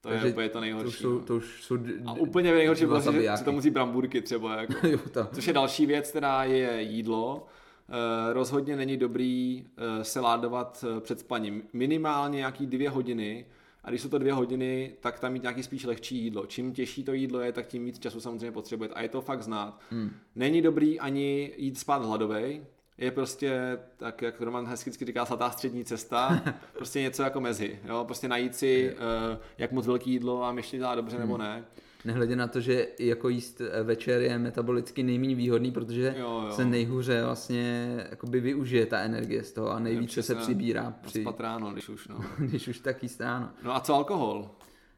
to 0.00 0.10
je 0.10 0.32
úplně 0.32 0.48
to 0.48 0.60
nejhorší. 0.60 1.02
To, 1.02 1.02
jsou, 1.02 1.20
to 1.20 1.36
už 1.36 1.62
jsou 1.62 1.78
a 2.06 2.12
úplně 2.12 2.52
nejhorší 2.52 2.86
bylo, 2.86 3.12
že 3.12 3.36
si 3.36 3.44
to 3.44 3.52
musí 3.52 3.70
bramburky 3.70 4.22
třeba. 4.22 4.56
Jako. 4.56 4.86
jo, 4.86 4.98
to. 5.12 5.28
Což 5.32 5.46
je 5.46 5.52
další 5.52 5.86
věc, 5.86 6.10
která 6.10 6.44
je 6.44 6.82
jídlo. 6.82 7.46
Uh, 7.88 8.32
rozhodně 8.32 8.76
není 8.76 8.96
dobrý 8.96 9.64
uh, 9.64 10.02
se 10.02 10.20
ládovat 10.20 10.84
uh, 10.88 11.00
před 11.00 11.20
spaním. 11.20 11.62
Minimálně 11.72 12.36
nějaký 12.36 12.66
dvě 12.66 12.90
hodiny 12.90 13.46
a 13.84 13.90
když 13.90 14.02
jsou 14.02 14.08
to 14.08 14.18
dvě 14.18 14.32
hodiny, 14.32 14.92
tak 15.00 15.20
tam 15.20 15.32
mít 15.32 15.42
nějaký 15.42 15.62
spíš 15.62 15.84
lehčí 15.84 16.18
jídlo. 16.18 16.46
Čím 16.46 16.72
těžší 16.72 17.04
to 17.04 17.12
jídlo 17.12 17.40
je, 17.40 17.52
tak 17.52 17.66
tím 17.66 17.84
víc 17.84 17.98
času 17.98 18.20
samozřejmě 18.20 18.52
potřebuje. 18.52 18.90
A 18.90 19.02
je 19.02 19.08
to 19.08 19.20
fakt 19.20 19.42
znát. 19.42 19.80
Hmm. 19.90 20.10
Není 20.34 20.62
dobrý 20.62 21.00
ani 21.00 21.52
jít 21.56 21.78
spát 21.78 22.04
hladovej, 22.04 22.62
je 22.98 23.10
prostě, 23.10 23.78
tak 23.96 24.22
jak 24.22 24.40
Roman 24.40 24.66
hezky 24.66 24.90
říká, 24.90 25.26
slatá 25.26 25.50
střední 25.50 25.84
cesta, 25.84 26.42
prostě 26.72 27.00
něco 27.00 27.22
jako 27.22 27.40
mezi, 27.40 27.78
jo? 27.84 28.04
prostě 28.04 28.28
najít 28.28 28.56
si, 28.56 28.94
uh, 28.94 29.42
jak 29.58 29.72
moc 29.72 29.86
velký 29.86 30.10
jídlo 30.10 30.44
a 30.44 30.54
ještě 30.56 30.76
dělá 30.76 30.94
dobře 30.94 31.16
hmm. 31.16 31.26
nebo 31.26 31.38
ne. 31.38 31.64
Nehledě 32.08 32.36
na 32.36 32.46
to, 32.46 32.60
že 32.60 32.88
jako 32.98 33.28
jíst 33.28 33.60
eh, 33.60 33.82
večer 33.82 34.20
je 34.20 34.38
metabolicky 34.38 35.02
nejméně 35.02 35.34
výhodný, 35.34 35.72
protože 35.72 36.14
jo, 36.18 36.42
jo. 36.44 36.50
se 36.50 36.64
nejhůře 36.64 37.24
vlastně 37.24 37.96
jakoby 38.10 38.40
využije 38.40 38.86
ta 38.86 38.98
energie 38.98 39.44
z 39.44 39.52
toho 39.52 39.70
a 39.70 39.78
nejvíce 39.78 40.22
se 40.22 40.34
přibírá. 40.34 40.94
Při... 41.02 41.24
Ráno, 41.38 41.70
když 41.72 41.88
už. 41.88 42.08
No. 42.08 42.20
když 42.38 42.68
už 42.68 42.78
tak 42.80 43.02
jíst 43.02 43.20
ráno. 43.20 43.50
No 43.62 43.76
a 43.76 43.80
co 43.80 43.94
alkohol? 43.94 44.50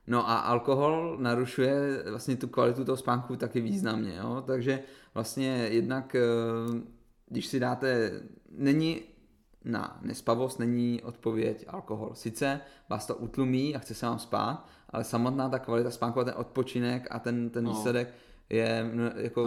No 0.07 0.31
a 0.31 0.38
alkohol 0.38 1.16
narušuje 1.20 2.03
vlastně 2.11 2.37
tu 2.37 2.49
kvalitu 2.49 2.85
toho 2.85 2.96
spánku 2.96 3.37
taky 3.37 3.61
významně, 3.61 4.16
jo? 4.16 4.44
takže 4.46 4.83
vlastně 5.14 5.68
jednak, 5.70 6.14
eh, 6.14 6.20
když 7.29 7.46
si 7.46 7.61
dáte, 7.61 8.12
není 8.51 9.01
na 9.64 9.99
nespavost 10.03 10.59
není 10.59 11.03
odpověď 11.03 11.64
alkohol. 11.68 12.11
Sice 12.14 12.61
vás 12.88 13.07
to 13.07 13.16
utlumí 13.16 13.77
a 13.77 13.79
chce 13.79 13.94
se 13.94 14.07
vám 14.07 14.18
spát, 14.18 14.68
ale 14.90 15.05
samotná 15.05 15.48
ta 15.48 15.59
kvalita 15.59 15.90
spánku 15.90 16.20
a 16.20 16.24
ten 16.24 16.35
odpočinek 16.37 17.07
a 17.11 17.18
ten, 17.18 17.50
ten 17.50 17.64
no. 17.64 17.70
výsledek 17.70 18.14
je 18.50 18.90
jako 19.16 19.42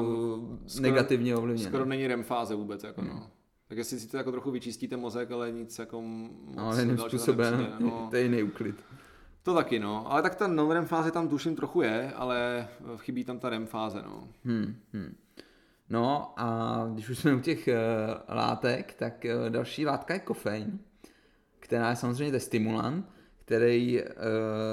skoro, 0.68 0.82
negativně 0.82 1.36
ovlivněn. 1.36 1.68
Skoro 1.68 1.86
není 1.86 2.08
REM 2.08 2.24
fáze 2.24 2.56
vůbec. 2.56 2.84
Jako 2.84 3.02
hmm. 3.02 3.10
no. 3.10 3.30
Tak 3.68 3.78
jestli 3.78 4.00
si 4.00 4.08
to 4.08 4.18
jako 4.18 4.32
trochu 4.32 4.52
vyčistíte 4.52 4.98
mozek, 4.98 5.32
ale 5.32 5.52
nic 5.52 5.80
jako 5.80 6.02
moc 6.02 6.56
no, 6.56 6.80
jiným 6.80 6.98
způsobem, 6.98 7.68
no. 7.80 8.08
to 8.10 8.16
je 8.16 8.24
jiný 8.24 8.44
uklid. 8.44 8.84
To 9.44 9.54
taky, 9.54 9.80
no. 9.80 10.12
Ale 10.12 10.22
tak 10.22 10.36
ta 10.36 10.48
non-REM 10.48 10.86
fáze 10.86 11.12
tam 11.12 11.28
tuším 11.28 11.56
trochu 11.56 11.82
je, 11.82 12.14
ale 12.16 12.68
chybí 12.98 13.24
tam 13.24 13.40
ta 13.40 13.50
REM 13.50 13.66
fáze, 13.66 14.02
no. 14.06 14.28
Hmm, 14.46 14.76
hmm. 14.94 15.16
No 15.90 16.34
a 16.38 16.78
když 16.94 17.10
už 17.10 17.18
jsme 17.18 17.36
u 17.36 17.40
těch 17.40 17.68
uh, 17.68 18.36
látek, 18.36 18.94
tak 18.94 19.26
uh, 19.26 19.50
další 19.50 19.86
látka 19.86 20.14
je 20.14 20.20
kofein, 20.20 20.80
která 21.60 21.90
je 21.90 21.96
samozřejmě 21.96 22.40
stimulant, 22.40 23.06
který 23.46 24.02
uh, 24.02 24.08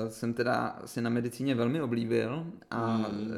jsem 0.08 0.34
teda 0.34 0.78
si 0.84 1.02
na 1.02 1.10
medicíně 1.10 1.54
velmi 1.54 1.82
oblíbil 1.82 2.46
a 2.70 2.98
mm. 2.98 3.04
uh, 3.04 3.30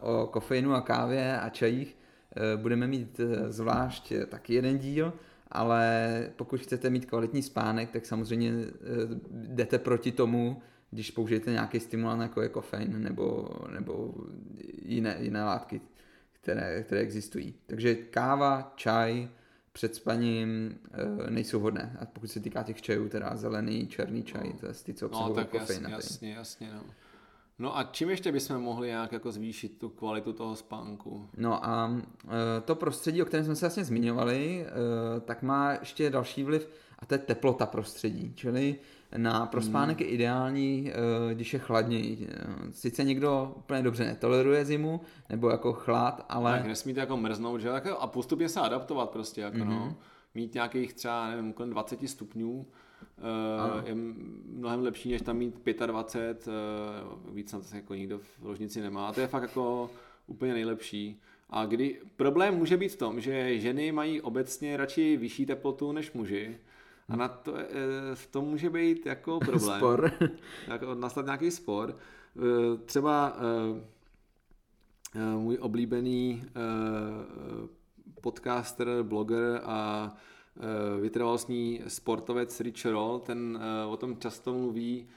o 0.00 0.26
kofeinu 0.26 0.74
a 0.74 0.80
kávě 0.80 1.40
a 1.40 1.48
čajích 1.48 1.96
uh, 2.56 2.62
budeme 2.62 2.86
mít 2.86 3.20
uh, 3.20 3.26
zvlášť 3.48 4.12
taky 4.28 4.54
jeden 4.54 4.78
díl, 4.78 5.12
ale 5.50 6.08
pokud 6.36 6.60
chcete 6.60 6.90
mít 6.90 7.06
kvalitní 7.06 7.42
spánek, 7.42 7.90
tak 7.90 8.06
samozřejmě 8.06 8.52
uh, 8.52 8.62
jdete 9.30 9.78
proti 9.78 10.12
tomu, 10.12 10.62
když 10.90 11.10
použijete 11.10 11.50
nějaký 11.50 11.80
stimulant 11.80 12.22
jako 12.22 12.42
je 12.42 12.48
kofein 12.48 13.02
nebo, 13.02 13.48
nebo 13.72 14.14
jiné, 14.82 15.16
jiné 15.20 15.44
látky, 15.44 15.80
které, 16.32 16.82
které 16.82 17.00
existují. 17.00 17.54
Takže 17.66 17.94
káva, 17.94 18.72
čaj, 18.76 19.28
před 19.74 19.94
spaním 19.94 20.78
e, 21.26 21.30
nejsou 21.30 21.60
hodné. 21.60 21.96
A 22.00 22.06
pokud 22.06 22.26
se 22.30 22.40
týká 22.40 22.62
těch 22.62 22.82
čajů, 22.82 23.08
teda 23.08 23.36
zelený, 23.36 23.86
černý 23.86 24.22
čaj, 24.22 24.48
no. 24.48 24.58
to 24.60 24.66
je 24.66 24.72
ty, 24.74 24.94
co 24.94 25.06
obsahují 25.06 25.36
no, 25.36 25.44
kofein. 25.44 25.82
Jasně, 25.82 25.94
jasně, 25.94 26.32
jasně, 26.32 26.70
no. 26.74 26.82
No 27.58 27.78
a 27.78 27.84
čím 27.84 28.10
ještě 28.10 28.32
bychom 28.32 28.58
mohli 28.58 28.88
nějak 28.88 29.12
jako 29.12 29.32
zvýšit 29.32 29.78
tu 29.78 29.88
kvalitu 29.88 30.32
toho 30.32 30.56
spánku? 30.56 31.28
No 31.36 31.66
a 31.66 32.00
e, 32.24 32.60
to 32.60 32.74
prostředí, 32.74 33.22
o 33.22 33.24
kterém 33.24 33.44
jsme 33.44 33.56
se 33.56 33.66
vlastně 33.66 33.84
zmiňovali, 33.84 34.66
e, 34.66 35.20
tak 35.20 35.42
má 35.42 35.72
ještě 35.72 36.10
další 36.10 36.44
vliv 36.44 36.68
a 36.98 37.06
to 37.06 37.14
je 37.14 37.18
teplota 37.18 37.66
prostředí. 37.66 38.32
Čili 38.34 38.76
na 39.16 39.46
pro 39.46 39.62
spánek 39.62 40.00
hmm. 40.00 40.08
je 40.08 40.14
ideální, 40.14 40.92
eh, 41.30 41.34
když 41.34 41.52
je 41.52 41.58
chladněji. 41.58 42.28
Sice 42.70 43.04
někdo 43.04 43.52
úplně 43.56 43.82
dobře 43.82 44.04
netoleruje 44.04 44.64
zimu, 44.64 45.00
nebo 45.28 45.50
jako 45.50 45.72
chlad, 45.72 46.26
ale... 46.28 46.52
Tak 46.52 46.66
nesmíte 46.66 47.00
jako 47.00 47.16
mrznout, 47.16 47.60
že? 47.60 47.70
A 47.98 48.06
postupně 48.06 48.48
se 48.48 48.60
adaptovat 48.60 49.10
prostě, 49.10 49.40
jako 49.40 49.56
mm-hmm. 49.56 49.68
no. 49.68 49.96
Mít 50.34 50.54
nějakých 50.54 50.92
třeba, 50.94 51.30
nevím, 51.30 51.52
kolem 51.52 51.70
20 51.70 52.08
stupňů, 52.08 52.66
Uh, 53.18 53.88
je 53.88 53.94
mnohem 54.46 54.82
lepší, 54.82 55.12
než 55.12 55.22
tam 55.22 55.36
mít 55.36 55.54
25, 55.86 56.46
uh, 56.46 57.34
víc 57.34 57.52
na 57.52 57.58
to 57.58 57.64
se 57.64 57.76
jako 57.76 57.94
nikdo 57.94 58.18
v 58.18 58.42
ložnici 58.42 58.80
nemá. 58.80 59.08
A 59.08 59.12
to 59.12 59.20
je 59.20 59.26
fakt 59.26 59.42
jako 59.42 59.90
úplně 60.26 60.52
nejlepší. 60.52 61.20
A 61.50 61.66
kdy 61.66 62.00
problém 62.16 62.54
může 62.54 62.76
být 62.76 62.88
v 62.88 62.96
tom, 62.96 63.20
že 63.20 63.58
ženy 63.58 63.92
mají 63.92 64.20
obecně 64.20 64.76
radši 64.76 65.16
vyšší 65.16 65.46
teplotu 65.46 65.92
než 65.92 66.12
muži, 66.12 66.56
a 67.08 67.16
na 67.16 67.28
to, 67.28 67.56
eh, 67.56 67.66
v 68.14 68.26
tom 68.26 68.44
může 68.44 68.70
být 68.70 69.06
jako 69.06 69.38
problém. 69.44 69.78
spor. 69.78 70.12
jako 70.68 70.94
nastat 70.94 71.24
nějaký 71.24 71.50
spor. 71.50 71.96
Eh, 72.36 72.76
třeba 72.84 73.36
eh, 73.36 73.94
můj 75.36 75.58
oblíbený 75.60 76.44
podcaster, 78.20 79.02
bloger 79.02 79.60
a 79.64 80.10
vytrvalostní 81.00 81.80
sportovec 81.88 82.60
Rich 82.60 82.86
Roll, 82.86 83.18
ten 83.18 83.58
o 83.88 83.96
tom 83.96 84.16
často 84.16 84.52
mluví 84.52 85.08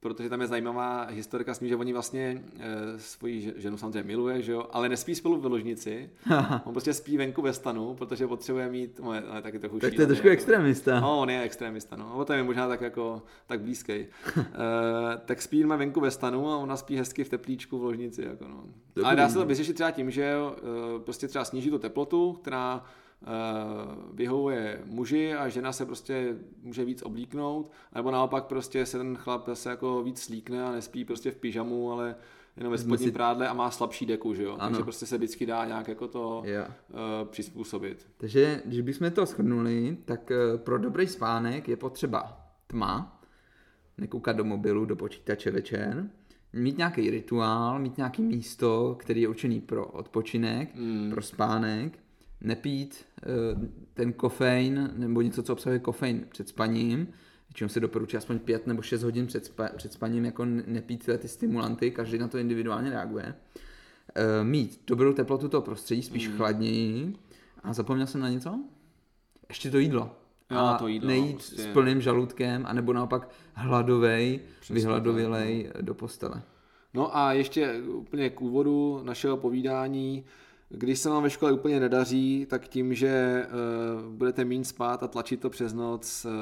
protože 0.00 0.28
tam 0.28 0.40
je 0.40 0.46
zajímavá 0.46 1.04
historka 1.04 1.54
s 1.54 1.58
tím, 1.58 1.68
že 1.68 1.76
oni 1.76 1.92
vlastně 1.92 2.42
e, 2.58 2.98
svoji 2.98 3.54
ženu 3.56 3.76
samozřejmě 3.76 4.02
miluje, 4.02 4.42
že 4.42 4.52
jo, 4.52 4.66
ale 4.70 4.88
nespí 4.88 5.14
spolu 5.14 5.40
v 5.40 5.46
ložnici. 5.46 6.10
on 6.64 6.72
prostě 6.72 6.94
spí 6.94 7.16
venku 7.16 7.42
ve 7.42 7.52
stanu, 7.52 7.94
protože 7.94 8.26
potřebuje 8.26 8.68
mít, 8.68 9.00
no, 9.02 9.10
ale 9.10 9.42
taky 9.42 9.58
trochu 9.58 9.78
Tak 9.78 9.94
to 9.94 10.00
je 10.00 10.06
trošku 10.06 10.26
jako, 10.26 10.34
extremista. 10.34 11.00
No, 11.00 11.20
on 11.20 11.30
je 11.30 11.42
extremista, 11.42 11.96
no. 11.96 12.16
O 12.16 12.24
to 12.24 12.32
je 12.32 12.42
možná 12.42 12.68
tak 12.68 12.80
jako, 12.80 13.22
tak 13.46 13.60
blízký. 13.60 13.92
e, 13.92 14.06
tak 15.24 15.42
spí 15.42 15.64
má 15.64 15.76
venku 15.76 16.00
ve 16.00 16.10
stanu 16.10 16.50
a 16.50 16.56
ona 16.56 16.76
spí 16.76 16.96
hezky 16.96 17.24
v 17.24 17.28
teplíčku 17.28 17.78
v 17.78 17.84
ložnici, 17.84 18.22
jako 18.22 18.48
no. 18.48 18.64
Ale 19.04 19.16
dá 19.16 19.28
se 19.28 19.34
to 19.34 19.44
vyřešit 19.44 19.74
třeba 19.74 19.90
tím, 19.90 20.10
že 20.10 20.24
e, 20.24 20.98
prostě 20.98 21.28
třeba 21.28 21.44
sníží 21.44 21.70
tu 21.70 21.78
teplotu, 21.78 22.32
která 22.32 22.84
Eh, 22.84 23.07
vyhovuje 24.14 24.82
muži 24.84 25.34
a 25.34 25.48
žena 25.48 25.72
se 25.72 25.86
prostě 25.86 26.36
může 26.62 26.84
víc 26.84 27.02
oblíknout, 27.02 27.70
nebo 27.94 28.10
naopak 28.10 28.44
prostě 28.44 28.86
se 28.86 28.98
ten 28.98 29.16
chlap 29.16 29.46
zase 29.46 29.70
jako 29.70 30.02
víc 30.02 30.22
slíkne 30.22 30.64
a 30.64 30.72
nespí 30.72 31.04
prostě 31.04 31.30
v 31.30 31.36
pyžamu, 31.36 31.92
ale 31.92 32.16
jenom 32.56 32.72
ve 32.72 32.78
spodním 32.78 33.08
si... 33.08 33.12
prádle 33.12 33.48
a 33.48 33.54
má 33.54 33.70
slabší 33.70 34.06
deku, 34.06 34.34
že 34.34 34.42
jo? 34.42 34.56
Ano. 34.58 34.70
Takže 34.70 34.82
prostě 34.82 35.06
se 35.06 35.16
vždycky 35.16 35.46
dá 35.46 35.64
nějak 35.64 35.88
jako 35.88 36.08
to 36.08 36.42
yeah. 36.44 36.68
uh, 36.68 37.28
přizpůsobit. 37.28 38.06
Takže 38.16 38.62
když 38.64 38.80
bychom 38.80 39.10
to 39.10 39.26
shrnuli, 39.26 39.96
tak 40.04 40.30
uh, 40.30 40.58
pro 40.58 40.78
dobrý 40.78 41.06
spánek 41.06 41.68
je 41.68 41.76
potřeba 41.76 42.40
tma, 42.66 43.20
nekoukat 43.98 44.36
do 44.36 44.44
mobilu, 44.44 44.84
do 44.84 44.96
počítače 44.96 45.50
večer, 45.50 46.10
mít 46.52 46.78
nějaký 46.78 47.10
rituál, 47.10 47.78
mít 47.78 47.96
nějaký 47.96 48.22
místo, 48.22 48.96
který 48.98 49.20
je 49.20 49.28
určený 49.28 49.60
pro 49.60 49.86
odpočinek, 49.86 50.74
mm. 50.74 51.10
pro 51.10 51.22
spánek, 51.22 51.98
nepít 52.40 53.04
eh, 53.22 53.26
ten 53.94 54.12
kofein 54.12 54.90
nebo 54.96 55.20
něco, 55.20 55.42
co 55.42 55.52
obsahuje 55.52 55.78
kofein 55.78 56.26
před 56.28 56.48
spaním. 56.48 57.08
Většinou 57.48 57.68
se 57.68 57.80
doporučuje 57.80 58.18
aspoň 58.18 58.38
5 58.38 58.66
nebo 58.66 58.82
6 58.82 59.02
hodin 59.02 59.26
před, 59.26 59.44
spa, 59.44 59.68
před 59.76 59.92
spaním 59.92 60.24
jako 60.24 60.44
nepít 60.44 61.08
ty 61.18 61.28
stimulanty, 61.28 61.90
každý 61.90 62.18
na 62.18 62.28
to 62.28 62.38
individuálně 62.38 62.90
reaguje. 62.90 63.34
Eh, 64.14 64.44
mít 64.44 64.80
dobrou 64.86 65.12
teplotu 65.12 65.48
toho 65.48 65.62
prostředí, 65.62 66.02
spíš 66.02 66.28
mm. 66.28 66.36
chladněji. 66.36 67.14
A 67.62 67.72
zapomněl 67.72 68.06
jsem 68.06 68.20
na 68.20 68.28
něco? 68.28 68.58
Ještě 69.48 69.70
to 69.70 69.78
jídlo. 69.78 70.16
a 70.50 70.78
to 70.78 70.88
jídlo, 70.88 71.08
nejít 71.08 71.36
prostě... 71.36 71.62
s 71.62 71.66
plným 71.66 72.00
žaludkem, 72.00 72.66
anebo 72.66 72.92
naopak 72.92 73.28
hladovej, 73.52 74.40
vyhladovělej 74.70 75.70
do 75.80 75.94
postele. 75.94 76.42
No 76.94 77.16
a 77.16 77.32
ještě 77.32 77.82
úplně 77.82 78.30
k 78.30 78.40
úvodu 78.40 79.00
našeho 79.02 79.36
povídání, 79.36 80.24
když 80.68 80.98
se 80.98 81.08
vám 81.08 81.22
ve 81.22 81.30
škole 81.30 81.52
úplně 81.52 81.80
nedaří, 81.80 82.46
tak 82.50 82.68
tím, 82.68 82.94
že 82.94 83.46
uh, 83.46 84.12
budete 84.12 84.44
méně 84.44 84.64
spát 84.64 85.02
a 85.02 85.08
tlačit 85.08 85.40
to 85.40 85.50
přes 85.50 85.72
noc, 85.72 86.24
uh, 86.24 86.32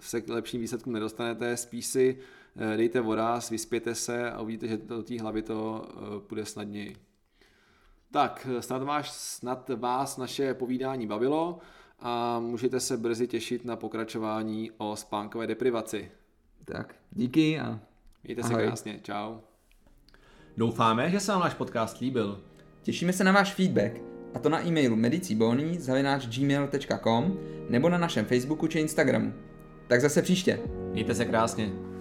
se 0.00 0.20
k 0.20 0.28
lepším 0.28 0.60
výsledkům 0.60 0.92
nedostanete, 0.92 1.56
spíš 1.56 1.86
si 1.86 2.18
uh, 2.56 2.76
dejte 2.76 3.00
voraz, 3.00 3.50
vyspěte 3.50 3.94
se 3.94 4.30
a 4.30 4.40
uvidíte, 4.40 4.68
že 4.68 4.76
do 4.76 5.02
té 5.02 5.20
hlavy 5.20 5.42
to 5.42 5.84
uh, 5.96 6.20
půjde 6.20 6.44
snadněji. 6.44 6.96
Tak, 8.10 8.46
snad, 8.60 8.82
vás, 8.82 9.36
snad 9.36 9.70
vás 9.76 10.16
naše 10.16 10.54
povídání 10.54 11.06
bavilo 11.06 11.58
a 12.00 12.40
můžete 12.40 12.80
se 12.80 12.96
brzy 12.96 13.28
těšit 13.28 13.64
na 13.64 13.76
pokračování 13.76 14.70
o 14.78 14.96
spánkové 14.96 15.46
deprivaci. 15.46 16.10
Tak, 16.64 16.94
díky 17.10 17.60
a 17.60 17.80
Mějte 18.24 18.42
se 18.42 18.54
krásně, 18.54 19.00
čau. 19.02 19.38
Doufáme, 20.56 21.10
že 21.10 21.20
se 21.20 21.32
vám 21.32 21.40
náš 21.40 21.54
podcast 21.54 21.98
líbil. 22.00 22.40
Těšíme 22.82 23.12
se 23.12 23.24
na 23.24 23.32
váš 23.32 23.54
feedback, 23.54 23.92
a 24.34 24.38
to 24.38 24.48
na 24.48 24.66
e-mailu 24.66 24.96
medicibony.gmail.com 24.96 27.38
nebo 27.68 27.88
na 27.88 27.98
našem 27.98 28.24
Facebooku 28.24 28.66
či 28.66 28.80
Instagramu. 28.80 29.32
Tak 29.86 30.00
zase 30.00 30.22
příště. 30.22 30.58
Mějte 30.92 31.14
se 31.14 31.24
krásně. 31.24 31.91